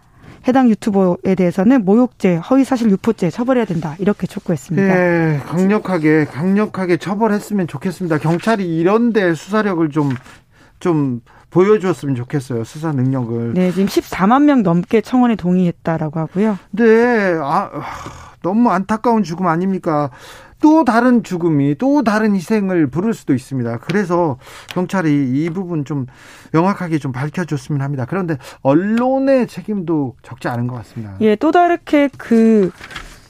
해당 0.48 0.70
유튜버에 0.70 1.34
대해서는 1.36 1.84
모욕죄, 1.84 2.36
허위사실 2.36 2.90
유포죄 2.92 3.28
처벌해야 3.28 3.66
된다. 3.66 3.94
이렇게 3.98 4.26
촉구했습니다. 4.26 4.94
네, 4.94 5.40
강력하게 5.44 6.24
강력하게 6.24 6.96
처벌했으면 6.96 7.66
좋겠습니다. 7.66 8.16
경찰이 8.16 8.64
이런데 8.78 9.34
수사력을 9.34 9.86
좀좀 9.90 11.20
보여줬으면 11.52 12.14
좋겠어요. 12.14 12.64
수사 12.64 12.92
능력을. 12.92 13.52
네, 13.54 13.70
지금 13.70 13.86
14만 13.86 14.44
명 14.44 14.62
넘게 14.62 15.02
청원에 15.02 15.36
동의했다라고 15.36 16.18
하고요. 16.18 16.58
네, 16.70 17.36
아, 17.40 17.70
너무 18.42 18.70
안타까운 18.70 19.22
죽음 19.22 19.46
아닙니까? 19.46 20.10
또 20.62 20.84
다른 20.84 21.24
죽음이 21.24 21.76
또 21.76 22.02
다른 22.04 22.34
희생을 22.34 22.86
부를 22.86 23.14
수도 23.14 23.34
있습니다. 23.34 23.78
그래서 23.78 24.38
경찰이 24.68 25.10
이 25.34 25.50
부분 25.50 25.84
좀 25.84 26.06
명확하게 26.52 26.98
좀 26.98 27.12
밝혀줬으면 27.12 27.82
합니다. 27.82 28.06
그런데 28.08 28.38
언론의 28.62 29.48
책임도 29.48 30.16
적지 30.22 30.48
않은 30.48 30.68
것 30.68 30.76
같습니다. 30.76 31.16
예, 31.20 31.36
또 31.36 31.50
다르게 31.50 32.08
그 32.16 32.70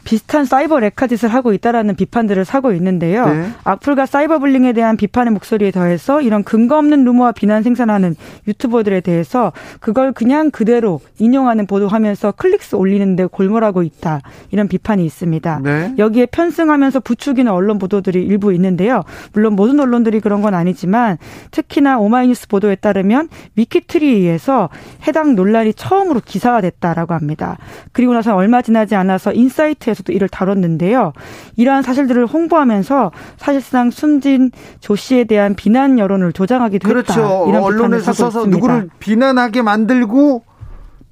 비슷한 0.04 0.44
사이버 0.44 0.80
레카짓을 0.80 1.28
하고 1.28 1.52
있다라는 1.52 1.94
비판들을 1.94 2.44
사고 2.44 2.72
있는데요. 2.72 3.26
네. 3.26 3.48
악플과 3.64 4.06
사이버 4.06 4.38
불링에 4.38 4.72
대한 4.72 4.96
비판의 4.96 5.32
목소리에 5.32 5.70
더해서 5.70 6.20
이런 6.20 6.42
근거 6.42 6.76
없는 6.78 7.04
루머와 7.04 7.32
비난 7.32 7.62
생산하는 7.62 8.16
유튜버들에 8.48 9.00
대해서 9.00 9.52
그걸 9.80 10.12
그냥 10.12 10.50
그대로 10.50 11.00
인용하는 11.18 11.66
보도하면서 11.66 12.32
클릭수 12.32 12.76
올리는데 12.76 13.26
골몰하고 13.26 13.82
있다. 13.82 14.20
이런 14.50 14.68
비판이 14.68 15.04
있습니다. 15.04 15.60
네. 15.62 15.94
여기에 15.98 16.26
편승하면서 16.26 17.00
부추기는 17.00 17.50
언론 17.50 17.78
보도들이 17.78 18.22
일부 18.22 18.52
있는데요. 18.54 19.02
물론 19.32 19.54
모든 19.54 19.78
언론들이 19.78 20.20
그런 20.20 20.42
건 20.42 20.54
아니지만 20.54 21.18
특히나 21.52 21.98
오마이뉴스 21.98 22.48
보도에 22.48 22.74
따르면 22.74 23.28
위키트리에서 23.56 24.68
해당 25.06 25.34
논란이 25.36 25.74
처음으로 25.74 26.20
기사가 26.24 26.60
됐다라고 26.60 27.14
합니다. 27.14 27.58
그리고 27.92 28.14
나서 28.14 28.34
얼마 28.34 28.62
지나지 28.62 28.94
않아서 28.94 29.32
인사이트 29.32 29.92
에서 29.92 30.01
도 30.02 30.12
이를 30.12 30.28
다뤘는데요. 30.28 31.12
이러한 31.56 31.82
사실들을 31.82 32.26
홍보하면서 32.26 33.12
사실상 33.36 33.90
숨진 33.90 34.50
조 34.80 34.96
씨에 34.96 35.24
대한 35.24 35.54
비난 35.54 35.98
여론을 35.98 36.32
조장하기도 36.32 36.88
그렇죠. 36.88 37.12
했다. 37.12 37.44
이런 37.48 37.62
언론에서 37.62 38.12
써서 38.12 38.40
있습니다. 38.40 38.56
누구를 38.56 38.90
비난하게 38.98 39.62
만들고 39.62 40.44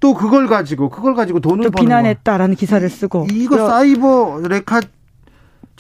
또 0.01 0.15
그걸 0.15 0.47
가지고 0.47 0.89
그걸 0.89 1.15
가지고 1.15 1.41
돈을 1.41 1.65
또 1.65 1.71
비난했다라는 1.71 2.57
기사를 2.57 2.89
쓰고 2.89 3.27
이거 3.33 3.69
사이버 3.69 4.41
레카 4.49 4.81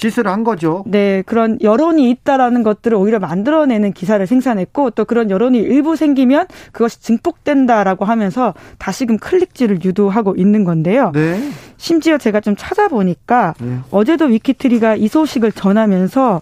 짓을 0.00 0.26
한 0.26 0.44
거죠. 0.44 0.82
네, 0.86 1.22
그런 1.26 1.58
여론이 1.60 2.08
있다라는 2.10 2.62
것들을 2.62 2.96
오히려 2.96 3.18
만들어내는 3.18 3.92
기사를 3.92 4.26
생산했고 4.26 4.90
또 4.90 5.04
그런 5.04 5.30
여론이 5.30 5.58
일부 5.58 5.94
생기면 5.94 6.46
그것이 6.72 7.02
증폭된다라고 7.02 8.06
하면서 8.06 8.54
다시금 8.78 9.18
클릭질을 9.18 9.84
유도하고 9.84 10.36
있는 10.36 10.64
건데요. 10.64 11.12
네. 11.14 11.38
심지어 11.76 12.16
제가 12.16 12.40
좀 12.40 12.56
찾아보니까 12.56 13.54
네. 13.60 13.78
어제도 13.90 14.24
위키트리가 14.24 14.96
이 14.96 15.06
소식을 15.06 15.52
전하면서 15.52 16.40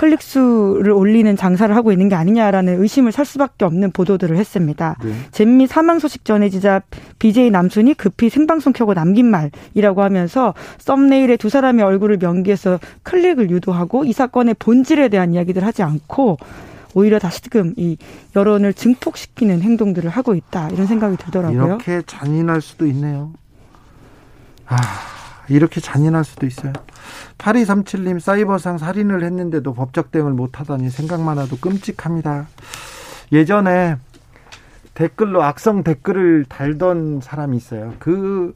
클릭 0.00 0.22
수를 0.22 0.92
올리는 0.92 1.36
장사를 1.36 1.76
하고 1.76 1.92
있는 1.92 2.08
게 2.08 2.14
아니냐라는 2.14 2.80
의심을 2.80 3.12
살 3.12 3.26
수밖에 3.26 3.66
없는 3.66 3.90
보도들을 3.90 4.34
했습니다. 4.34 4.96
네. 5.04 5.12
잼미 5.30 5.66
사망 5.66 5.98
소식 5.98 6.24
전해지자 6.24 6.80
BJ 7.18 7.50
남순이 7.50 7.92
급히 7.92 8.30
생방송 8.30 8.72
켜고 8.72 8.94
남긴 8.94 9.26
말이라고 9.26 10.02
하면서 10.02 10.54
썸네일에 10.78 11.36
두 11.36 11.50
사람의 11.50 11.84
얼굴을 11.84 12.16
명기해서 12.16 12.80
클릭을 13.02 13.50
유도하고 13.50 14.06
이 14.06 14.14
사건의 14.14 14.54
본질에 14.58 15.10
대한 15.10 15.34
이야기들 15.34 15.66
하지 15.66 15.82
않고 15.82 16.38
오히려 16.94 17.18
다시금 17.18 17.74
이 17.76 17.98
여론을 18.34 18.72
증폭시키는 18.72 19.60
행동들을 19.60 20.08
하고 20.08 20.34
있다 20.34 20.70
이런 20.70 20.86
생각이 20.86 21.18
들더라고요. 21.18 21.66
이렇게 21.66 22.00
잔인할 22.06 22.62
수도 22.62 22.86
있네요. 22.86 23.34
아, 24.66 24.78
이렇게 25.50 25.78
잔인할 25.78 26.24
수도 26.24 26.46
있어요. 26.46 26.72
8237님 27.38 28.20
사이버상 28.20 28.78
살인을 28.78 29.22
했는데도 29.22 29.74
법적 29.74 30.10
대응을 30.10 30.32
못하다니 30.32 30.90
생각만 30.90 31.38
해도 31.38 31.56
끔찍합니다. 31.60 32.46
예전에 33.32 33.96
댓글로 34.94 35.42
악성 35.42 35.82
댓글을 35.82 36.44
달던 36.48 37.20
사람이 37.22 37.56
있어요. 37.56 37.94
그 37.98 38.54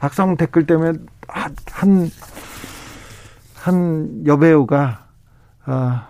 악성 0.00 0.36
댓글 0.36 0.66
때문에 0.66 0.98
한, 1.26 2.10
한 3.54 4.22
여배우가, 4.26 5.06
어, 5.66 6.00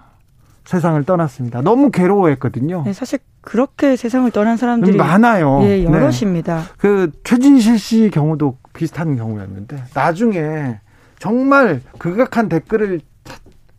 세상을 0.65 1.03
떠났습니다. 1.05 1.63
너무 1.63 1.91
괴로워했거든요. 1.91 2.83
네, 2.85 2.93
사실 2.93 3.21
그렇게 3.41 3.97
세상을 3.97 4.31
떠난 4.33 4.59
사람들이 4.59 4.99
많아요. 4.99 5.61
예, 5.63 5.83
여럿입니다. 5.83 6.59
네. 6.59 6.65
그 6.77 7.11
최진실 7.25 7.79
씨 7.79 8.11
경우도 8.13 8.59
비슷한 8.75 9.17
경우였는데 9.17 9.85
나중에 9.95 10.79
정말 11.19 11.83
극악한 11.99 12.49
댓글을 12.49 13.01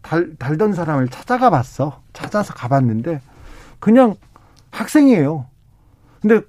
달, 0.02 0.36
달던 0.38 0.73
사람을 0.73 1.10
찾아가 1.10 1.49
봤어. 1.49 2.02
찾아서 2.13 2.54
가봤는데 2.54 3.21
그냥 3.80 4.15
학생이에요. 4.71 5.45
근데 6.21 6.41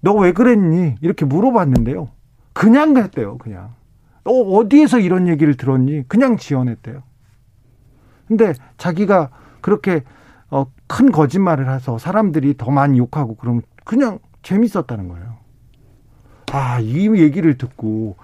너 0.00 0.14
왜 0.14 0.32
그랬니? 0.32 0.96
이렇게 1.00 1.24
물어봤는데요. 1.24 2.10
그냥 2.52 2.96
했대요. 2.96 3.38
그냥. 3.38 3.74
너 4.22 4.30
어디에서 4.32 4.98
이런 5.00 5.28
얘기를 5.28 5.56
들었니? 5.56 6.06
그냥 6.08 6.36
지원했대요. 6.36 7.02
근데 8.28 8.54
자기가 8.78 9.30
그렇게 9.60 10.02
어, 10.50 10.66
큰 10.86 11.10
거짓말을 11.10 11.70
해서 11.72 11.98
사람들이 11.98 12.56
더 12.56 12.70
많이 12.70 12.98
욕하고 12.98 13.34
그러면 13.36 13.62
그냥 13.84 14.18
재밌었다는 14.42 15.08
거예요. 15.08 15.36
아, 16.52 16.78
이 16.80 17.08
얘기를 17.08 17.58
듣고 17.58 18.16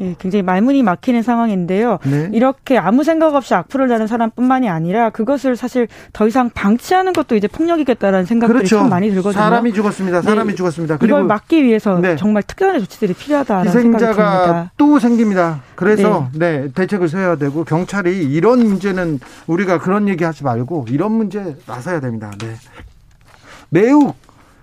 예, 0.00 0.14
굉장히 0.18 0.42
말문이 0.42 0.82
막히는 0.82 1.22
상황인데요. 1.22 1.98
네. 2.04 2.30
이렇게 2.32 2.78
아무 2.78 3.04
생각 3.04 3.34
없이 3.34 3.54
악플을 3.54 3.88
다는 3.88 4.06
사람뿐만이 4.06 4.68
아니라 4.68 5.10
그것을 5.10 5.56
사실 5.56 5.88
더 6.12 6.26
이상 6.26 6.50
방치하는 6.50 7.12
것도 7.12 7.36
이제 7.36 7.48
폭력이겠다라는 7.48 8.26
생각들이 8.26 8.58
그렇죠. 8.58 8.78
참 8.78 8.88
많이 8.88 9.10
들거든요. 9.10 9.42
사람이 9.42 9.72
죽었습니다. 9.72 10.22
사람이 10.22 10.50
네. 10.50 10.56
죽었습니다. 10.56 10.98
그리고 10.98 11.16
이걸 11.16 11.24
막기 11.24 11.64
위해서 11.64 11.98
네. 11.98 12.16
정말 12.16 12.42
특별한 12.42 12.80
조치들이 12.80 13.14
필요하다는 13.14 13.72
생각이 13.72 14.04
듭니다. 14.04 14.70
또 14.76 14.98
생깁니다. 14.98 15.62
그래서 15.74 16.28
네. 16.32 16.62
네. 16.62 16.68
대책을 16.72 17.08
세워야 17.08 17.36
되고 17.36 17.64
경찰이 17.64 18.24
이런 18.24 18.60
문제는 18.60 19.20
우리가 19.46 19.78
그런 19.78 20.08
얘기하지 20.08 20.44
말고 20.44 20.86
이런 20.88 21.12
문제 21.12 21.56
나서야 21.66 22.00
됩니다. 22.00 22.30
네. 22.38 22.54
매우 23.70 24.14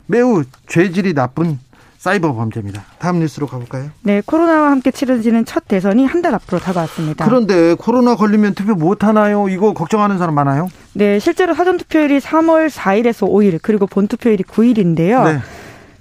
매우 0.05 0.43
죄질이 0.67 1.13
나쁜 1.13 1.59
사이버 2.03 2.33
범죄입니다. 2.33 2.83
다음 2.99 3.19
뉴스로 3.19 3.47
가볼까요? 3.47 3.85
네, 4.01 4.21
코로나와 4.25 4.71
함께 4.71 4.91
치러지는 4.91 5.45
첫 5.45 5.69
대선이 5.69 6.05
한 6.05 6.21
달 6.21 6.35
앞으로 6.35 6.59
다가왔습니다. 6.59 7.23
그런데 7.25 7.75
코로나 7.75 8.15
걸리면 8.17 8.55
투표 8.55 8.75
못 8.75 9.05
하나요? 9.05 9.47
이거 9.47 9.73
걱정하는 9.73 10.17
사람 10.17 10.35
많아요? 10.35 10.67
네, 10.93 11.19
실제로 11.19 11.53
사전 11.53 11.77
투표일이 11.77 12.19
3월 12.19 12.69
4일에서 12.69 13.29
5일 13.29 13.59
그리고 13.61 13.87
본 13.87 14.07
투표일이 14.09 14.43
9일인데요. 14.43 15.23
네. 15.23 15.39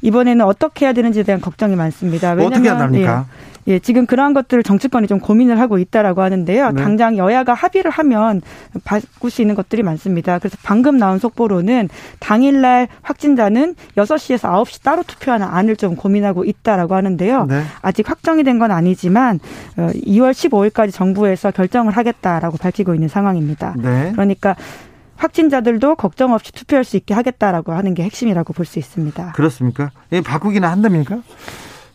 이번에는 0.01 0.45
어떻게 0.45 0.87
해야 0.87 0.93
되는지에 0.93 1.23
대한 1.23 1.41
걱정이 1.41 1.77
많습니다. 1.77 2.33
왜냐면, 2.33 2.53
어떻게 2.53 2.69
한답니까? 2.69 3.27
예, 3.29 3.52
예, 3.67 3.79
지금 3.79 4.07
그러한 4.07 4.33
것들을 4.33 4.63
정치권이 4.63 5.07
좀 5.07 5.21
고민을 5.21 5.61
하고 5.61 5.79
있다라고 5.79 6.23
하는데요. 6.23 6.73
네. 6.73 6.83
당장 6.83 7.17
여야가 7.17 7.55
합의를 7.55 7.91
하면 7.91 8.41
바꿀 8.85 9.31
수 9.31 9.41
있는 9.43 9.55
것들이 9.55 9.83
많습니다. 9.83 10.39
그래서 10.39 10.57
방금 10.63 10.97
나온 10.99 11.19
속보로는 11.19 11.89
당일날 12.19 12.89
확진자는 13.03 13.75
6시에서 13.97 14.51
9시 14.65 14.83
따로 14.83 15.03
투표하는 15.03 15.47
안을 15.47 15.77
좀 15.77 15.95
고민하고 15.97 16.45
있다라고 16.45 16.95
하는데요. 16.95 17.47
네. 17.47 17.63
아직 17.83 18.09
확정이 18.09 18.43
된 18.45 18.53
건 18.59 18.71
아니지만 18.71 19.41
2월 19.77 20.29
어, 20.29 20.31
15일까지 20.31 20.93
정부에서 20.93 21.51
결정을 21.51 21.97
하겠다라고 21.97 22.59
밝히고 22.59 22.95
있는 22.95 23.09
상황입니다. 23.09 23.75
네. 23.79 24.11
그러니까 24.13 24.55
확진자들도 25.17 25.95
걱정 25.97 26.33
없이 26.33 26.53
투표할 26.53 26.85
수 26.85 26.97
있게 26.97 27.15
하겠다라고 27.15 27.73
하는 27.73 27.95
게 27.95 28.03
핵심이라고 28.03 28.53
볼 28.53 28.67
수 28.67 28.79
있습니다. 28.79 29.33
그렇습니까? 29.35 29.91
예, 30.13 30.21
바꾸기는 30.21 30.69
한답니까? 30.69 31.23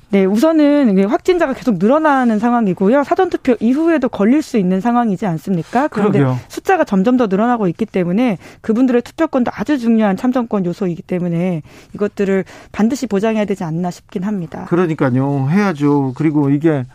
네, 0.10 0.24
우선은 0.24 1.06
확진자가 1.10 1.54
계속 1.54 1.80
늘어나는 1.80 2.40
상황이고요. 2.40 3.04
사전투표 3.04 3.56
이후에도 3.60 4.08
걸릴 4.08 4.42
수 4.42 4.58
있는 4.58 4.80
상황이지 4.80 5.26
않습니까? 5.26 5.90
그런데 5.90 6.20
그러게요. 6.20 6.40
숫자가 6.48 6.86
점점 6.86 7.18
더 7.18 7.28
늘어나고 7.28 7.68
있기 7.68 7.86
때문에 7.86 8.38
그분들의 8.62 9.02
투표권도 9.02 9.52
아주 9.54 9.78
중요한 9.78 10.16
참정권 10.16 10.66
요소이기 10.66 11.02
때문에 11.02 11.62
이것들을 11.94 12.46
반드시 12.72 13.06
보장해야 13.08 13.44
되지 13.44 13.66
않나 13.66 13.92
싶긴 13.92 14.24
합니다. 14.24 14.66
그러니까요. 14.70 15.50
해야죠. 15.50 16.14
그리고 16.16 16.50
이게 16.50 16.86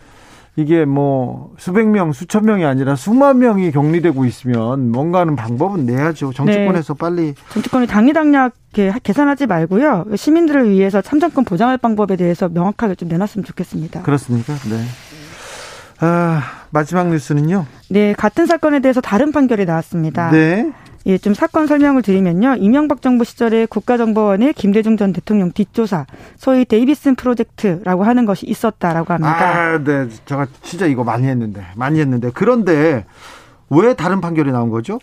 이게 0.56 0.84
뭐 0.84 1.54
수백 1.56 1.88
명, 1.88 2.12
수천 2.12 2.44
명이 2.44 2.64
아니라 2.64 2.94
수만 2.94 3.38
명이 3.38 3.70
격리되고 3.70 4.26
있으면 4.26 4.90
뭔가 4.90 5.20
하는 5.20 5.34
방법은 5.34 5.86
내야죠. 5.86 6.32
정치권에서 6.34 6.94
네. 6.94 6.98
빨리. 6.98 7.34
정치권이 7.50 7.86
당리당략 7.86 8.54
계산하지 9.02 9.46
말고요. 9.46 10.06
시민들을 10.14 10.68
위해서 10.68 11.00
참정권 11.00 11.44
보장할 11.44 11.78
방법에 11.78 12.16
대해서 12.16 12.48
명확하게 12.48 12.96
좀 12.96 13.08
내놨으면 13.08 13.44
좋겠습니다. 13.44 14.02
그렇습니까? 14.02 14.52
네. 14.68 14.84
아, 16.00 16.42
마지막 16.70 17.08
뉴스는요? 17.08 17.64
네, 17.88 18.12
같은 18.12 18.44
사건에 18.46 18.80
대해서 18.80 19.00
다른 19.00 19.32
판결이 19.32 19.64
나왔습니다. 19.64 20.30
네. 20.30 20.70
예, 21.06 21.18
좀 21.18 21.34
사건 21.34 21.66
설명을 21.66 22.02
드리면요. 22.02 22.56
이명박 22.58 23.02
정부 23.02 23.24
시절에 23.24 23.66
국가정보원의 23.66 24.54
김대중 24.54 24.96
전 24.96 25.12
대통령 25.12 25.52
뒷조사, 25.52 26.06
소위 26.36 26.64
데이비슨 26.64 27.14
프로젝트라고 27.16 28.04
하는 28.04 28.24
것이 28.24 28.46
있었다라고 28.46 29.12
합니다. 29.12 29.72
아, 29.72 29.78
네. 29.78 30.08
제가 30.26 30.46
진짜 30.62 30.86
이거 30.86 31.04
많이 31.04 31.26
했는데, 31.26 31.64
많이 31.76 31.98
했는데. 32.00 32.30
그런데 32.32 33.04
왜 33.70 33.94
다른 33.94 34.20
판결이 34.20 34.52
나온 34.52 34.70
거죠? 34.70 34.98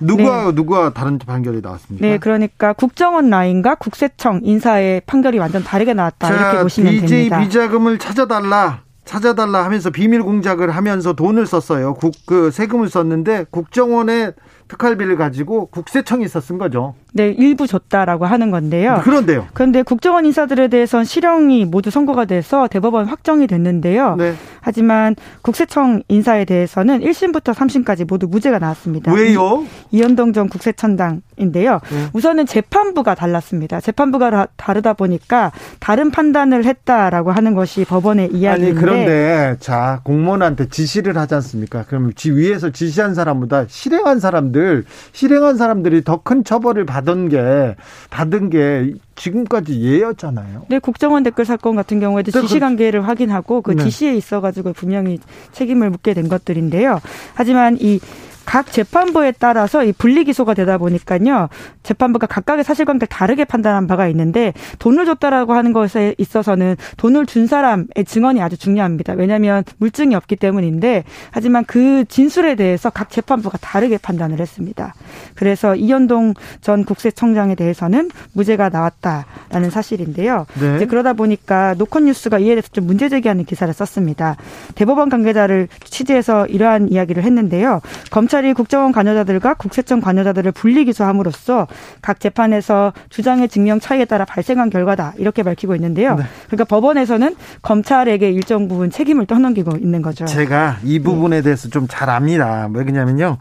누가 0.00 0.46
네. 0.46 0.54
누가 0.54 0.92
다른 0.92 1.18
판결이 1.18 1.60
나왔습니까? 1.60 2.06
네, 2.06 2.18
그러니까 2.18 2.72
국정원 2.72 3.30
라인과 3.30 3.76
국세청 3.76 4.40
인사의 4.42 5.02
판결이 5.06 5.38
완전 5.38 5.62
다르게 5.62 5.94
나왔다 5.94 6.28
자, 6.28 6.34
이렇게 6.34 6.62
보시면 6.62 6.92
BJ 6.92 7.08
됩니다. 7.08 7.38
비자금을 7.40 7.98
찾아달라. 7.98 8.80
찾아달라 9.04 9.64
하면서 9.64 9.90
비밀 9.90 10.22
공작을 10.22 10.70
하면서 10.70 11.12
돈을 11.12 11.46
썼어요. 11.46 11.94
국, 11.94 12.14
그 12.26 12.50
세금을 12.50 12.88
썼는데 12.88 13.46
국정원에 13.50 14.32
특활비를 14.74 15.16
가지고 15.16 15.66
국세청이 15.66 16.24
있었은 16.24 16.58
거죠. 16.58 16.94
네, 17.16 17.28
일부 17.28 17.68
줬다라고 17.68 18.26
하는 18.26 18.50
건데요. 18.50 19.00
그런데요. 19.04 19.46
그런데 19.54 19.82
국정원 19.82 20.26
인사들에 20.26 20.66
대해서는 20.66 21.04
실형이 21.04 21.64
모두 21.64 21.88
선고가 21.90 22.24
돼서 22.24 22.66
대법원 22.66 23.06
확정이 23.06 23.46
됐는데요. 23.46 24.16
네. 24.16 24.34
하지만 24.60 25.14
국세청 25.42 26.02
인사에 26.08 26.44
대해서는 26.44 26.98
1심부터 27.02 27.54
3심까지 27.54 28.04
모두 28.08 28.26
무죄가 28.26 28.58
나왔습니다. 28.58 29.12
왜요? 29.12 29.64
이, 29.92 29.98
이현동 29.98 30.32
전 30.32 30.48
국세청장인데요. 30.48 31.80
네. 31.88 32.06
우선은 32.14 32.46
재판부가 32.46 33.14
달랐습니다. 33.14 33.80
재판부가 33.80 34.48
다, 34.56 34.72
르다 34.72 34.94
보니까 34.94 35.52
다른 35.78 36.10
판단을 36.10 36.64
했다라고 36.64 37.30
하는 37.30 37.54
것이 37.54 37.84
법원의 37.84 38.30
이야기인데. 38.32 38.72
아니 38.72 38.80
그런데 38.80 39.56
자 39.60 40.00
공무원한테 40.02 40.68
지시를 40.68 41.16
하지 41.16 41.36
않습니까? 41.36 41.84
그럼 41.84 42.12
지 42.16 42.32
위에서 42.32 42.70
지시한 42.70 43.14
사람보다 43.14 43.66
실행한 43.68 44.18
사람들 44.18 44.84
실행한 45.12 45.56
사람들이 45.56 46.02
더 46.02 46.22
큰 46.24 46.42
처벌을 46.42 46.84
받. 46.86 47.03
받은 47.04 47.28
게 47.28 47.76
받은 48.10 48.50
게 48.50 48.94
지금까지 49.14 49.80
예였잖아요. 49.80 50.66
네, 50.68 50.78
국정원 50.78 51.22
댓글 51.22 51.44
사건 51.44 51.76
같은 51.76 52.00
경우에도 52.00 52.32
네, 52.32 52.40
지시 52.40 52.58
관계를 52.58 53.06
확인하고 53.06 53.62
그 53.62 53.72
네. 53.72 53.84
지시에 53.84 54.14
있어 54.16 54.40
가지고 54.40 54.72
분명히 54.72 55.18
책임을 55.52 55.90
묻게 55.90 56.14
된 56.14 56.28
것들인데요. 56.28 57.00
하지만 57.34 57.76
이 57.80 58.00
각 58.44 58.70
재판부에 58.70 59.32
따라서 59.38 59.84
이 59.84 59.92
분리 59.92 60.24
기소가 60.24 60.54
되다 60.54 60.78
보니까요. 60.78 61.48
재판부가 61.82 62.26
각각의 62.26 62.64
사실관계를 62.64 63.08
다르게 63.08 63.44
판단한 63.44 63.86
바가 63.86 64.08
있는데 64.08 64.52
돈을 64.78 65.06
줬다라고 65.06 65.54
하는 65.54 65.72
것에 65.72 66.14
있어서는 66.18 66.76
돈을 66.96 67.26
준 67.26 67.46
사람의 67.46 67.86
증언이 68.06 68.42
아주 68.42 68.56
중요합니다. 68.56 69.14
왜냐하면 69.14 69.64
물증이 69.78 70.14
없기 70.14 70.36
때문인데 70.36 71.04
하지만 71.30 71.64
그 71.64 72.04
진술에 72.08 72.54
대해서 72.54 72.90
각 72.90 73.10
재판부가 73.10 73.58
다르게 73.58 73.98
판단을 73.98 74.40
했습니다. 74.40 74.94
그래서 75.34 75.74
이현동 75.74 76.34
전 76.60 76.84
국세청장에 76.84 77.54
대해서는 77.54 78.10
무죄가 78.32 78.68
나왔다라는 78.68 79.70
사실인데요. 79.70 80.46
네. 80.60 80.76
이제 80.76 80.86
그러다 80.86 81.12
보니까 81.12 81.74
노컷 81.78 82.02
뉴스가 82.02 82.38
이에 82.38 82.50
대해서 82.50 82.68
좀 82.72 82.86
문제 82.86 83.08
제기하는 83.08 83.44
기사를 83.44 83.72
썼습니다. 83.72 84.36
대법원 84.74 85.08
관계자를 85.08 85.68
취재해서 85.84 86.46
이러한 86.46 86.90
이야기를 86.90 87.22
했는데요. 87.22 87.80
검찰 88.10 88.33
검찰이 88.34 88.52
국정원 88.52 88.90
관여자들과 88.90 89.54
국세청 89.54 90.00
관여자들을 90.00 90.50
분리 90.50 90.84
기소함으로써 90.84 91.68
각 92.02 92.18
재판에서 92.18 92.92
주장의 93.08 93.48
증명 93.48 93.78
차이에 93.78 94.06
따라 94.06 94.24
발생한 94.24 94.70
결과다 94.70 95.14
이렇게 95.18 95.44
밝히고 95.44 95.76
있는데요. 95.76 96.16
네. 96.16 96.24
그러니까 96.46 96.64
법원에서는 96.64 97.36
검찰에게 97.62 98.32
일정 98.32 98.66
부분 98.66 98.90
책임을 98.90 99.26
떠넘기고 99.26 99.76
있는 99.76 100.02
거죠. 100.02 100.24
제가 100.24 100.78
이 100.82 100.98
부분에 100.98 101.42
대해서 101.42 101.68
좀잘 101.68 102.10
압니다. 102.10 102.68
왜 102.72 102.82
그러냐면요. 102.82 103.38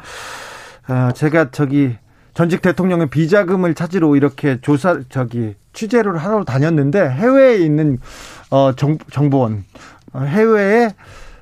어, 0.87 1.09
제가 1.15 1.49
저기 1.49 1.95
전직 2.35 2.61
대통령의 2.61 3.09
비자금을 3.09 3.73
찾으러 3.73 4.15
이렇게 4.15 4.59
조사 4.61 4.99
저기 5.09 5.55
취재를 5.73 6.17
하러 6.17 6.43
다녔는데 6.43 7.09
해외에 7.09 7.57
있는 7.57 7.97
어 8.51 8.73
정, 8.75 8.99
정보원 9.11 9.65
어, 10.13 10.19
해외에 10.19 10.91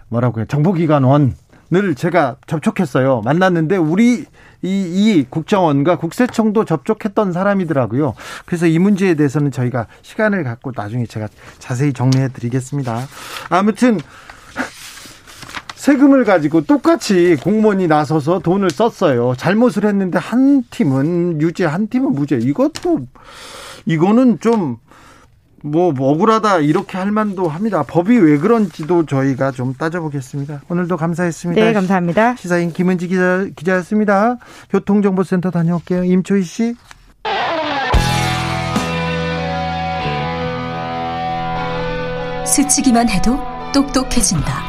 뭐라고 0.07 0.39
해요 0.39 0.45
정보기관원 0.47 1.35
늘 1.71 1.95
제가 1.95 2.35
접촉했어요. 2.47 3.21
만났는데 3.23 3.77
우리 3.77 4.25
이, 4.61 4.67
이 4.67 5.25
국정원과 5.29 5.97
국세청도 5.97 6.65
접촉했던 6.65 7.31
사람이더라고요. 7.31 8.13
그래서 8.45 8.67
이 8.67 8.77
문제에 8.77 9.15
대해서는 9.15 9.51
저희가 9.51 9.87
시간을 10.01 10.43
갖고 10.43 10.73
나중에 10.75 11.05
제가 11.05 11.29
자세히 11.59 11.93
정리해 11.93 12.27
드리겠습니다. 12.27 13.07
아무튼 13.49 13.99
세금을 15.75 16.25
가지고 16.25 16.61
똑같이 16.61 17.37
공무원이 17.41 17.87
나서서 17.87 18.39
돈을 18.39 18.69
썼어요. 18.69 19.33
잘못을 19.35 19.85
했는데 19.85 20.19
한 20.19 20.63
팀은 20.69 21.41
유죄, 21.41 21.65
한 21.65 21.87
팀은 21.87 22.11
무죄. 22.11 22.37
이것도 22.37 23.07
이거는 23.85 24.39
좀 24.41 24.77
뭐 25.63 25.93
억울하다 25.97 26.59
이렇게 26.59 26.97
할 26.97 27.11
만도 27.11 27.47
합니다. 27.47 27.83
법이 27.83 28.17
왜 28.17 28.37
그런지도 28.37 29.05
저희가 29.05 29.51
좀 29.51 29.73
따져보겠습니다. 29.73 30.61
오늘도 30.69 30.97
감사했습니다. 30.97 31.61
네, 31.61 31.73
감사합니다. 31.73 32.35
시사인 32.35 32.73
김은지 32.73 33.07
기자, 33.07 33.45
기자였습니다. 33.55 34.37
교통정보센터 34.69 35.51
다녀올게요. 35.51 36.03
임초희 36.03 36.43
씨. 36.43 36.75
스치기만 42.45 43.09
해도 43.09 43.39
똑똑해진다. 43.73 44.63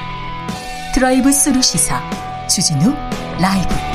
드라이브 0.94 1.32
스루 1.32 1.60
시사 1.60 2.00
주진우 2.46 2.94
라이브. 3.40 3.91